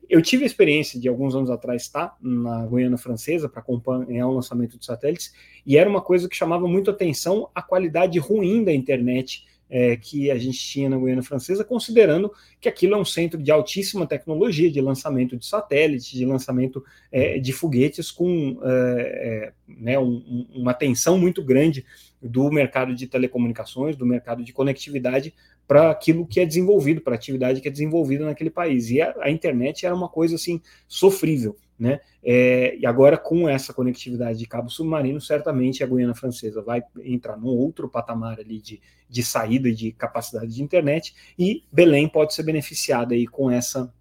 Eu 0.08 0.22
tive 0.22 0.44
a 0.44 0.46
experiência 0.46 1.00
de 1.00 1.08
alguns 1.08 1.34
anos 1.34 1.50
atrás 1.50 1.82
estar 1.82 2.16
na 2.20 2.66
Guiana 2.66 2.96
Francesa 2.96 3.48
para 3.48 3.60
acompanhar 3.60 4.28
o 4.28 4.34
lançamento 4.34 4.78
de 4.78 4.86
satélites, 4.86 5.32
e 5.64 5.76
era 5.76 5.90
uma 5.90 6.00
coisa 6.00 6.28
que 6.28 6.36
chamava 6.36 6.68
muito 6.68 6.90
atenção 6.90 7.50
a 7.54 7.60
qualidade 7.60 8.18
ruim 8.18 8.62
da 8.62 8.72
internet 8.72 9.44
é, 9.68 9.96
que 9.96 10.30
a 10.30 10.38
gente 10.38 10.58
tinha 10.58 10.88
na 10.88 10.96
Guiana 10.96 11.22
Francesa, 11.22 11.64
considerando 11.64 12.32
que 12.60 12.68
aquilo 12.68 12.94
é 12.94 12.98
um 12.98 13.04
centro 13.04 13.42
de 13.42 13.50
altíssima 13.50 14.06
tecnologia, 14.06 14.70
de 14.70 14.80
lançamento 14.80 15.36
de 15.36 15.46
satélites, 15.46 16.10
de 16.10 16.24
lançamento 16.24 16.84
é, 17.10 17.38
de 17.38 17.52
foguetes, 17.52 18.10
com 18.10 18.58
é, 18.62 18.68
é 18.68 19.52
né, 19.66 19.98
um, 19.98 20.46
uma 20.54 20.72
tensão 20.72 21.18
muito 21.18 21.42
grande 21.42 21.84
do 22.22 22.50
mercado 22.50 22.94
de 22.94 23.06
telecomunicações, 23.06 23.96
do 23.96 24.06
mercado 24.06 24.42
de 24.42 24.52
conectividade 24.52 25.34
para 25.66 25.90
aquilo 25.90 26.26
que 26.26 26.40
é 26.40 26.46
desenvolvido, 26.46 27.00
para 27.00 27.14
a 27.14 27.16
atividade 27.16 27.60
que 27.60 27.68
é 27.68 27.70
desenvolvida 27.70 28.24
naquele 28.24 28.50
país. 28.50 28.90
E 28.90 29.00
a, 29.00 29.14
a 29.20 29.30
internet 29.30 29.84
era 29.84 29.94
uma 29.94 30.08
coisa 30.08 30.36
assim 30.36 30.60
sofrível. 30.86 31.56
Né? 31.78 32.00
É, 32.24 32.74
e 32.78 32.86
agora, 32.86 33.18
com 33.18 33.46
essa 33.48 33.74
conectividade 33.74 34.38
de 34.38 34.46
cabo 34.46 34.70
submarino, 34.70 35.20
certamente 35.20 35.84
a 35.84 35.86
Guiana 35.86 36.14
Francesa 36.14 36.62
vai 36.62 36.82
entrar 37.04 37.36
num 37.36 37.48
outro 37.48 37.88
patamar 37.88 38.40
ali 38.40 38.60
de, 38.60 38.80
de 39.08 39.22
saída 39.22 39.70
de 39.70 39.92
capacidade 39.92 40.54
de 40.54 40.62
internet, 40.62 41.14
e 41.38 41.64
Belém 41.70 42.08
pode 42.08 42.32
ser 42.32 42.44
beneficiada 42.44 43.14
aí 43.14 43.26
com 43.26 43.50
essa 43.50 43.92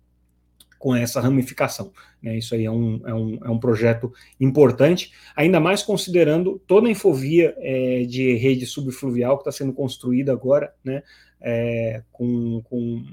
com 0.78 0.96
essa 0.96 1.20
ramificação. 1.20 1.92
Né? 2.22 2.38
Isso 2.38 2.54
aí 2.56 2.66
é 2.66 2.72
um, 2.72 3.02
é, 3.06 3.14
um, 3.14 3.40
é 3.44 3.50
um 3.50 3.60
projeto 3.60 4.14
importante, 4.40 5.12
ainda 5.36 5.60
mais 5.60 5.84
considerando 5.84 6.62
toda 6.68 6.88
a 6.88 6.92
infovia 6.92 7.56
é, 7.58 8.04
de 8.04 8.36
rede 8.36 8.66
subfluvial 8.66 9.38
que 9.38 9.42
está 9.42 9.52
sendo 9.52 9.74
construída 9.74 10.32
agora, 10.32 10.74
né? 10.84 11.04
é, 11.42 12.02
com, 12.12 12.62
com 12.64 13.06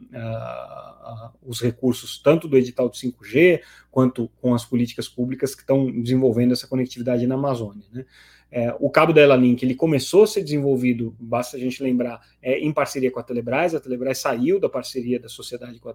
os 1.42 1.60
recursos 1.60 2.18
tanto 2.18 2.48
do 2.48 2.56
edital 2.56 2.88
de 2.88 2.98
5G 2.98 3.60
quanto 3.90 4.30
com 4.40 4.54
as 4.54 4.64
políticas 4.64 5.06
públicas 5.06 5.54
que 5.54 5.60
estão 5.60 5.90
desenvolvendo 5.90 6.52
essa 6.52 6.66
conectividade 6.66 7.26
na 7.26 7.34
Amazônia. 7.34 7.84
Né? 7.92 8.06
É, 8.54 8.76
o 8.78 8.90
cabo 8.90 9.14
da 9.14 9.22
Elalink 9.22 9.64
ele 9.64 9.74
começou 9.74 10.24
a 10.24 10.26
ser 10.26 10.42
desenvolvido, 10.42 11.16
basta 11.18 11.56
a 11.56 11.60
gente 11.60 11.82
lembrar, 11.82 12.20
é, 12.42 12.58
em 12.58 12.70
parceria 12.70 13.10
com 13.10 13.18
a 13.18 13.22
Telebrás. 13.22 13.74
A 13.74 13.80
Telebrás 13.80 14.18
saiu 14.18 14.60
da 14.60 14.68
parceria 14.68 15.18
da 15.18 15.28
sociedade 15.28 15.80
com 15.80 15.88
a, 15.88 15.94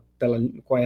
com 0.64 0.76
a. 0.76 0.82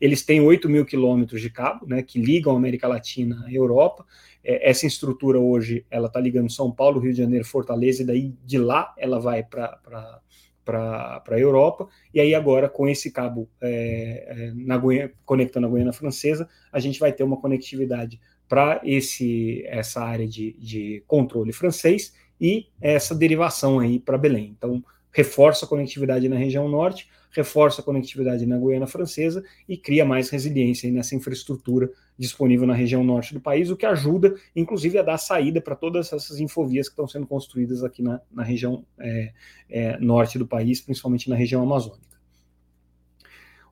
Eles 0.00 0.22
têm 0.22 0.40
8 0.40 0.68
mil 0.68 0.86
quilômetros 0.86 1.40
de 1.40 1.50
cabo, 1.50 1.86
né, 1.86 2.02
que 2.02 2.20
ligam 2.20 2.54
a 2.54 2.56
América 2.56 2.86
Latina 2.86 3.44
à 3.44 3.52
Europa. 3.52 4.06
É, 4.44 4.70
essa 4.70 4.86
estrutura 4.86 5.40
hoje 5.40 5.84
ela 5.90 6.06
está 6.06 6.20
ligando 6.20 6.52
São 6.52 6.70
Paulo, 6.70 7.00
Rio 7.00 7.12
de 7.12 7.18
Janeiro, 7.18 7.44
Fortaleza, 7.44 8.02
e 8.02 8.06
daí 8.06 8.34
de 8.44 8.58
lá 8.58 8.94
ela 8.96 9.18
vai 9.18 9.42
para 9.42 10.20
para 10.64 11.22
a 11.28 11.38
Europa, 11.38 11.88
e 12.14 12.20
aí 12.20 12.34
agora 12.34 12.68
com 12.68 12.88
esse 12.88 13.10
cabo 13.10 13.48
é, 13.60 14.26
é, 14.28 14.52
na 14.54 14.78
Guiana, 14.78 15.10
conectando 15.24 15.66
a 15.66 15.70
Guiana 15.70 15.92
Francesa, 15.92 16.48
a 16.70 16.78
gente 16.78 17.00
vai 17.00 17.12
ter 17.12 17.24
uma 17.24 17.36
conectividade 17.36 18.20
para 18.52 18.82
essa 18.84 20.02
área 20.02 20.28
de, 20.28 20.52
de 20.58 21.02
controle 21.06 21.54
francês 21.54 22.12
e 22.38 22.66
essa 22.82 23.14
derivação 23.14 23.80
aí 23.80 23.98
para 23.98 24.18
Belém. 24.18 24.54
Então, 24.54 24.84
reforça 25.10 25.64
a 25.64 25.68
conectividade 25.68 26.28
na 26.28 26.36
região 26.36 26.68
norte, 26.68 27.08
reforça 27.30 27.80
a 27.80 27.84
conectividade 27.84 28.44
na 28.44 28.58
Guiana 28.58 28.86
Francesa 28.86 29.42
e 29.66 29.74
cria 29.74 30.04
mais 30.04 30.28
resiliência 30.28 30.92
nessa 30.92 31.14
infraestrutura 31.14 31.90
disponível 32.18 32.66
na 32.66 32.74
região 32.74 33.02
norte 33.02 33.32
do 33.32 33.40
país, 33.40 33.70
o 33.70 33.76
que 33.76 33.86
ajuda, 33.86 34.34
inclusive, 34.54 34.98
a 34.98 35.02
dar 35.02 35.16
saída 35.16 35.58
para 35.58 35.74
todas 35.74 36.12
essas 36.12 36.38
infovias 36.38 36.88
que 36.88 36.92
estão 36.92 37.08
sendo 37.08 37.26
construídas 37.26 37.82
aqui 37.82 38.02
na, 38.02 38.20
na 38.30 38.42
região 38.42 38.84
é, 39.00 39.32
é, 39.70 39.98
norte 39.98 40.38
do 40.38 40.46
país, 40.46 40.78
principalmente 40.78 41.30
na 41.30 41.36
região 41.36 41.62
amazônica. 41.62 42.11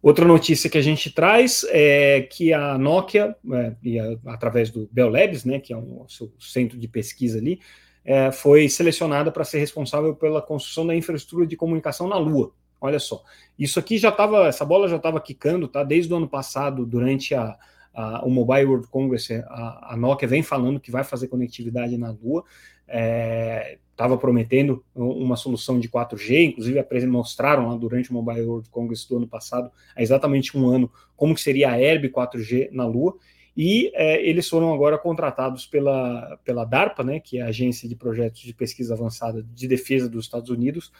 Outra 0.03 0.25
notícia 0.25 0.71
que 0.71 0.79
a 0.79 0.83
gente 0.83 1.11
traz 1.11 1.65
é 1.69 2.23
que 2.23 2.53
a 2.55 2.79
Nokia, 2.79 3.37
é, 3.53 3.99
a, 4.01 4.33
através 4.33 4.71
do 4.71 4.89
Bell 4.91 5.11
Labs, 5.11 5.45
né, 5.45 5.61
que 5.61 5.73
é 5.73 5.77
um 5.77 6.09
seu 6.09 6.33
centro 6.39 6.79
de 6.79 6.89
pesquisa 6.89 7.39
ali, 7.39 7.61
é, 8.05 8.33
foi 8.33 8.69
selecionada 8.69 9.31
para 9.31 9.45
ser 9.45 9.59
responsável 9.59 10.15
pela 10.17 10.41
construção 10.41 10.87
da 10.87 10.97
infraestrutura 10.97 11.47
de 11.47 11.57
comunicação 11.57 12.09
na 12.09 12.17
Lua. 12.17 12.53
Olha 12.81 12.99
só, 12.99 13.23
isso 13.59 13.79
aqui 13.79 13.99
já 13.99 14.09
estava, 14.09 14.47
essa 14.47 14.65
bola 14.65 14.89
já 14.89 14.97
estava 14.97 15.21
quicando, 15.21 15.69
tá? 15.69 15.85
Desde 15.85 16.11
o 16.13 16.17
ano 16.17 16.27
passado, 16.27 16.87
durante 16.87 17.35
a, 17.35 17.59
a, 17.93 18.25
o 18.25 18.31
Mobile 18.31 18.65
World 18.65 18.87
Congress, 18.87 19.31
a, 19.47 19.93
a, 19.93 19.97
Nokia 19.99 20.27
vem 20.27 20.43
falando 20.43 20.81
que 20.81 20.91
vai 20.91 21.05
fazer 21.05 21.29
conectividade 21.29 21.99
na 21.99 22.11
Lua, 22.11 22.43
estava 22.91 24.15
é, 24.15 24.19
prometendo 24.19 24.85
uma 24.95 25.37
solução 25.37 25.79
de 25.79 25.89
4G, 25.89 26.49
inclusive 26.49 27.07
mostraram 27.07 27.69
lá 27.69 27.77
durante 27.77 28.11
o 28.11 28.15
Mobile 28.15 28.43
World 28.43 28.69
Congress 28.71 29.09
do 29.09 29.19
ano 29.19 29.29
passado, 29.29 29.71
há 29.95 30.03
exatamente 30.03 30.57
um 30.57 30.69
ano, 30.69 30.91
como 31.17 31.35
que 31.35 31.41
seria 31.41 31.71
a 31.71 31.81
Herb 31.81 32.09
4G 32.09 32.71
na 32.73 32.87
Lua, 32.87 33.17
e 33.57 33.91
é, 33.95 34.27
eles 34.27 34.49
foram 34.49 34.73
agora 34.73 34.97
contratados 34.97 35.67
pela, 35.67 36.39
pela 36.45 36.65
DARPA, 36.65 37.05
né, 37.05 37.21
que 37.21 37.39
é 37.39 37.43
a 37.43 37.49
Agência 37.49 37.89
de 37.89 37.95
Projetos 37.95 38.41
de 38.41 38.55
Pesquisa 38.55 38.95
Avançada 38.95 39.43
de 39.55 39.69
Defesa 39.69 40.09
dos 40.09 40.25
Estados 40.25 40.51
Unidos, 40.51 40.93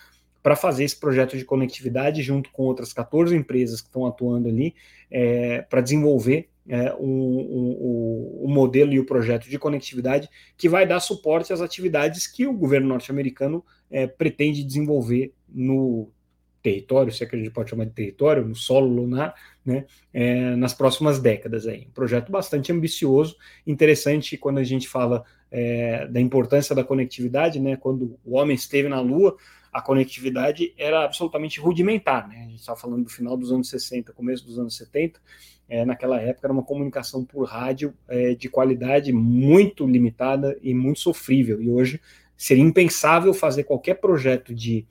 para 0.43 0.57
fazer 0.57 0.85
esse 0.85 0.99
projeto 0.99 1.37
de 1.37 1.45
conectividade 1.45 2.23
junto 2.23 2.51
com 2.51 2.63
outras 2.63 2.93
14 2.93 3.37
empresas 3.37 3.81
que 3.81 3.89
estão 3.89 4.07
atuando 4.07 4.49
ali 4.49 4.75
é, 5.11 5.63
para 5.63 5.81
desenvolver 5.81 6.49
é, 6.71 6.95
um, 6.95 8.47
modelo 8.47 8.93
e 8.93 9.01
o 9.01 9.05
projeto 9.05 9.51
de 9.51 9.59
conectividade 9.59 10.29
que 10.57 10.69
vai 10.69 10.87
dar 10.87 11.01
suporte 11.01 11.53
às 11.53 11.61
atividades 11.61 12.29
que 12.29 12.47
o 12.47 12.53
governo 12.53 12.87
norte-americano 12.87 13.65
é, 13.91 14.07
pretende 14.07 14.63
desenvolver 14.63 15.35
no 15.49 16.13
território, 16.63 17.11
se 17.11 17.25
é 17.25 17.27
que 17.27 17.35
a 17.35 17.39
gente 17.39 17.51
pode 17.51 17.71
chamar 17.71 17.87
de 17.87 17.93
território, 17.93 18.47
no 18.47 18.55
solo 18.55 18.87
lunar, 18.87 19.35
né, 19.65 19.87
é, 20.13 20.55
nas 20.55 20.73
próximas 20.73 21.19
décadas. 21.19 21.67
Aí. 21.67 21.87
Um 21.89 21.93
projeto 21.93 22.31
bastante 22.31 22.71
ambicioso, 22.71 23.37
interessante 23.67 24.37
quando 24.37 24.59
a 24.59 24.65
gente 24.65 24.87
fala 24.87 25.25
é, 25.51 26.07
da 26.07 26.21
importância 26.21 26.75
da 26.75 26.85
conectividade, 26.85 27.59
né, 27.59 27.77
quando 27.77 28.17
o 28.25 28.37
homem 28.37 28.55
esteve 28.55 28.89
na 28.89 29.01
Lua, 29.01 29.37
a 29.73 29.81
conectividade 29.81 30.73
era 30.77 31.05
absolutamente 31.05 31.59
rudimentar. 31.59 32.29
Né? 32.29 32.45
A 32.45 32.49
gente 32.49 32.61
está 32.61 32.77
falando 32.77 33.05
do 33.05 33.11
final 33.11 33.37
dos 33.37 33.51
anos 33.51 33.69
60, 33.71 34.13
começo 34.13 34.45
dos 34.45 34.59
anos 34.59 34.77
70. 34.77 35.21
É, 35.71 35.85
naquela 35.85 36.21
época 36.21 36.49
era 36.49 36.53
uma 36.53 36.65
comunicação 36.65 37.25
por 37.25 37.45
rádio 37.45 37.95
é, 38.09 38.35
de 38.35 38.49
qualidade 38.49 39.13
muito 39.13 39.87
limitada 39.87 40.59
e 40.61 40.75
muito 40.75 40.99
sofrível. 40.99 41.63
E 41.63 41.71
hoje 41.71 42.01
seria 42.37 42.65
impensável 42.65 43.33
fazer 43.33 43.63
qualquer 43.65 43.95
projeto 43.95 44.53
de 44.53 44.85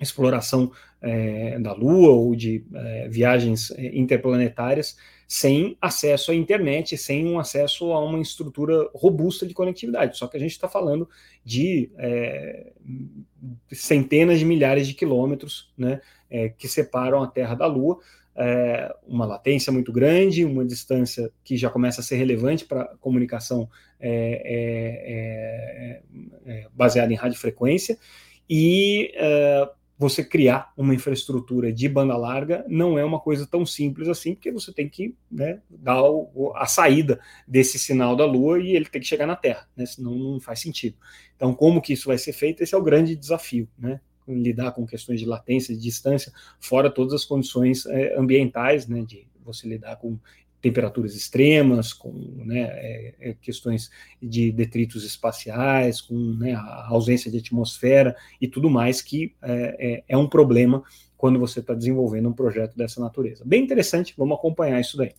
exploração 0.00 0.72
é, 1.02 1.58
da 1.58 1.72
Lua 1.72 2.12
ou 2.12 2.34
de 2.34 2.64
é, 2.74 3.08
viagens 3.08 3.70
é, 3.72 3.86
interplanetárias 3.96 4.96
sem 5.26 5.76
acesso 5.80 6.32
à 6.32 6.34
internet, 6.34 6.96
sem 6.96 7.26
um 7.26 7.38
acesso 7.38 7.92
a 7.92 8.04
uma 8.04 8.20
estrutura 8.20 8.88
robusta 8.94 9.46
de 9.46 9.54
conectividade. 9.54 10.18
Só 10.18 10.26
que 10.26 10.36
a 10.36 10.40
gente 10.40 10.50
está 10.50 10.68
falando 10.68 11.08
de 11.44 11.90
é, 11.98 12.72
centenas 13.70 14.40
de 14.40 14.44
milhares 14.44 14.88
de 14.88 14.94
quilômetros 14.94 15.72
né, 15.78 16.00
que 16.58 16.66
separam 16.66 17.22
a 17.22 17.28
Terra 17.28 17.54
da 17.54 17.66
Lua, 17.66 18.00
é, 18.36 18.94
uma 19.06 19.26
latência 19.26 19.72
muito 19.72 19.92
grande, 19.92 20.44
uma 20.44 20.64
distância 20.64 21.30
que 21.44 21.56
já 21.56 21.68
começa 21.68 22.00
a 22.00 22.04
ser 22.04 22.16
relevante 22.16 22.64
para 22.64 22.86
comunicação 23.00 23.68
é, 23.98 26.00
é, 26.46 26.46
é, 26.46 26.66
baseada 26.72 27.12
em 27.12 27.16
radiofrequência, 27.16 27.98
e 28.48 29.12
você 30.00 30.24
criar 30.24 30.72
uma 30.78 30.94
infraestrutura 30.94 31.70
de 31.70 31.86
banda 31.86 32.16
larga 32.16 32.64
não 32.66 32.98
é 32.98 33.04
uma 33.04 33.20
coisa 33.20 33.46
tão 33.46 33.66
simples 33.66 34.08
assim, 34.08 34.34
porque 34.34 34.50
você 34.50 34.72
tem 34.72 34.88
que 34.88 35.14
né, 35.30 35.60
dar 35.68 36.02
o, 36.02 36.54
a 36.56 36.64
saída 36.64 37.20
desse 37.46 37.78
sinal 37.78 38.16
da 38.16 38.24
Lua 38.24 38.58
e 38.58 38.74
ele 38.74 38.86
tem 38.86 38.98
que 38.98 39.06
chegar 39.06 39.26
na 39.26 39.36
Terra, 39.36 39.68
né, 39.76 39.84
senão 39.84 40.14
não 40.14 40.40
faz 40.40 40.60
sentido. 40.60 40.96
Então, 41.36 41.52
como 41.52 41.82
que 41.82 41.92
isso 41.92 42.08
vai 42.08 42.16
ser 42.16 42.32
feito? 42.32 42.62
Esse 42.62 42.74
é 42.74 42.78
o 42.78 42.82
grande 42.82 43.14
desafio, 43.14 43.68
né? 43.78 44.00
Lidar 44.34 44.72
com 44.72 44.86
questões 44.86 45.20
de 45.20 45.26
latência, 45.26 45.74
de 45.74 45.80
distância, 45.80 46.32
fora 46.58 46.90
todas 46.90 47.14
as 47.14 47.24
condições 47.24 47.86
é, 47.86 48.18
ambientais, 48.18 48.86
né? 48.86 49.02
De 49.02 49.26
você 49.44 49.66
lidar 49.68 49.96
com 49.96 50.18
temperaturas 50.60 51.14
extremas, 51.14 51.92
com 51.92 52.12
né, 52.12 52.60
é, 52.60 53.14
é, 53.20 53.34
questões 53.40 53.90
de 54.22 54.52
detritos 54.52 55.04
espaciais, 55.04 56.00
com 56.00 56.14
né, 56.14 56.54
a 56.54 56.86
ausência 56.88 57.30
de 57.30 57.38
atmosfera 57.38 58.14
e 58.40 58.46
tudo 58.46 58.68
mais, 58.68 59.00
que 59.00 59.34
é, 59.42 59.76
é, 59.78 60.04
é 60.08 60.16
um 60.16 60.28
problema 60.28 60.82
quando 61.16 61.38
você 61.38 61.60
está 61.60 61.74
desenvolvendo 61.74 62.28
um 62.28 62.32
projeto 62.32 62.76
dessa 62.76 63.00
natureza. 63.00 63.44
Bem 63.44 63.62
interessante, 63.62 64.14
vamos 64.16 64.36
acompanhar 64.36 64.80
isso 64.80 64.96
daí. 64.96 65.12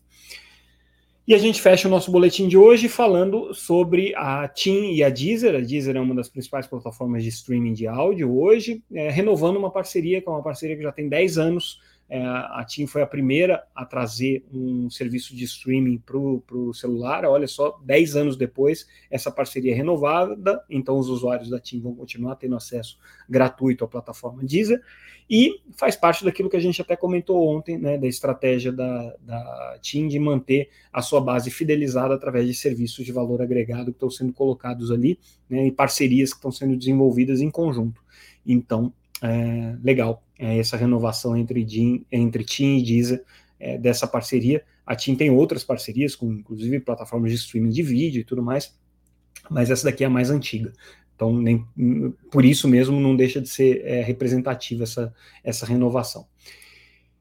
E 1.27 1.35
a 1.35 1.37
gente 1.37 1.61
fecha 1.61 1.87
o 1.87 1.91
nosso 1.91 2.11
boletim 2.11 2.47
de 2.47 2.57
hoje 2.57 2.89
falando 2.89 3.53
sobre 3.53 4.13
a 4.15 4.47
TIM 4.47 4.93
e 4.93 5.03
a 5.03 5.09
Deezer. 5.09 5.55
A 5.55 5.59
Deezer 5.59 5.95
é 5.95 5.99
uma 5.99 6.15
das 6.15 6.27
principais 6.27 6.65
plataformas 6.65 7.23
de 7.23 7.29
streaming 7.29 7.73
de 7.73 7.87
áudio 7.87 8.35
hoje, 8.35 8.83
é, 8.91 9.09
renovando 9.09 9.57
uma 9.57 9.69
parceria, 9.69 10.19
que 10.19 10.27
é 10.27 10.31
uma 10.31 10.41
parceria 10.41 10.75
que 10.75 10.81
já 10.81 10.91
tem 10.91 11.07
10 11.07 11.37
anos, 11.37 11.79
É, 12.13 12.21
a 12.21 12.65
TIM 12.67 12.87
foi 12.87 13.01
a 13.01 13.07
primeira 13.07 13.63
a 13.73 13.85
trazer 13.85 14.45
um 14.53 14.89
serviço 14.89 15.33
de 15.33 15.45
streaming 15.45 15.97
para 15.97 16.17
o 16.17 16.73
celular. 16.73 17.23
Olha 17.23 17.47
só, 17.47 17.79
10 17.85 18.17
anos 18.17 18.35
depois, 18.35 18.85
essa 19.09 19.31
parceria 19.31 19.71
é 19.71 19.75
renovada, 19.75 20.61
então 20.69 20.97
os 20.97 21.07
usuários 21.07 21.49
da 21.49 21.57
TIM 21.57 21.79
vão 21.79 21.95
continuar 21.95 22.35
tendo 22.35 22.57
acesso 22.57 22.99
gratuito 23.29 23.85
à 23.85 23.87
plataforma 23.87 24.43
Deezer. 24.43 24.81
E 25.29 25.61
faz 25.77 25.95
parte 25.95 26.25
daquilo 26.25 26.49
que 26.49 26.57
a 26.57 26.59
gente 26.59 26.81
até 26.81 26.97
comentou 26.97 27.47
ontem, 27.47 27.77
né, 27.77 27.97
da 27.97 28.07
estratégia 28.07 28.73
da, 28.73 29.15
da 29.21 29.79
TIM 29.81 30.09
de 30.09 30.19
manter 30.19 30.69
a 30.91 31.01
sua 31.01 31.21
base 31.21 31.49
fidelizada 31.49 32.13
através 32.13 32.45
de 32.45 32.53
serviços 32.53 33.05
de 33.05 33.13
valor 33.13 33.41
agregado 33.41 33.85
que 33.85 33.91
estão 33.95 34.09
sendo 34.09 34.33
colocados 34.33 34.91
ali, 34.91 35.17
né, 35.49 35.67
e 35.67 35.71
parcerias 35.71 36.31
que 36.31 36.39
estão 36.39 36.51
sendo 36.51 36.75
desenvolvidas 36.75 37.39
em 37.39 37.49
conjunto. 37.49 38.03
Então, 38.45 38.91
é, 39.21 39.77
legal 39.81 40.21
é, 40.41 40.57
essa 40.57 40.75
renovação 40.75 41.37
entre, 41.37 41.63
DIN, 41.63 42.03
entre 42.11 42.43
TIM 42.43 42.79
e 42.79 42.83
Deezer 42.83 43.23
é, 43.59 43.77
dessa 43.77 44.07
parceria. 44.07 44.63
A 44.83 44.95
TIM 44.95 45.15
tem 45.15 45.29
outras 45.29 45.63
parcerias, 45.63 46.15
com 46.15 46.33
inclusive 46.33 46.79
plataformas 46.79 47.31
de 47.31 47.37
streaming 47.37 47.69
de 47.69 47.83
vídeo 47.83 48.21
e 48.21 48.23
tudo 48.23 48.41
mais, 48.41 48.75
mas 49.49 49.69
essa 49.69 49.83
daqui 49.85 50.03
é 50.03 50.07
a 50.07 50.09
mais 50.09 50.31
antiga. 50.31 50.73
Então, 51.15 51.31
nem, 51.31 51.63
por 52.31 52.43
isso 52.43 52.67
mesmo, 52.67 52.99
não 52.99 53.15
deixa 53.15 53.39
de 53.39 53.47
ser 53.47 53.85
é, 53.85 54.01
representativa 54.01 54.83
essa, 54.83 55.13
essa 55.43 55.65
renovação. 55.67 56.25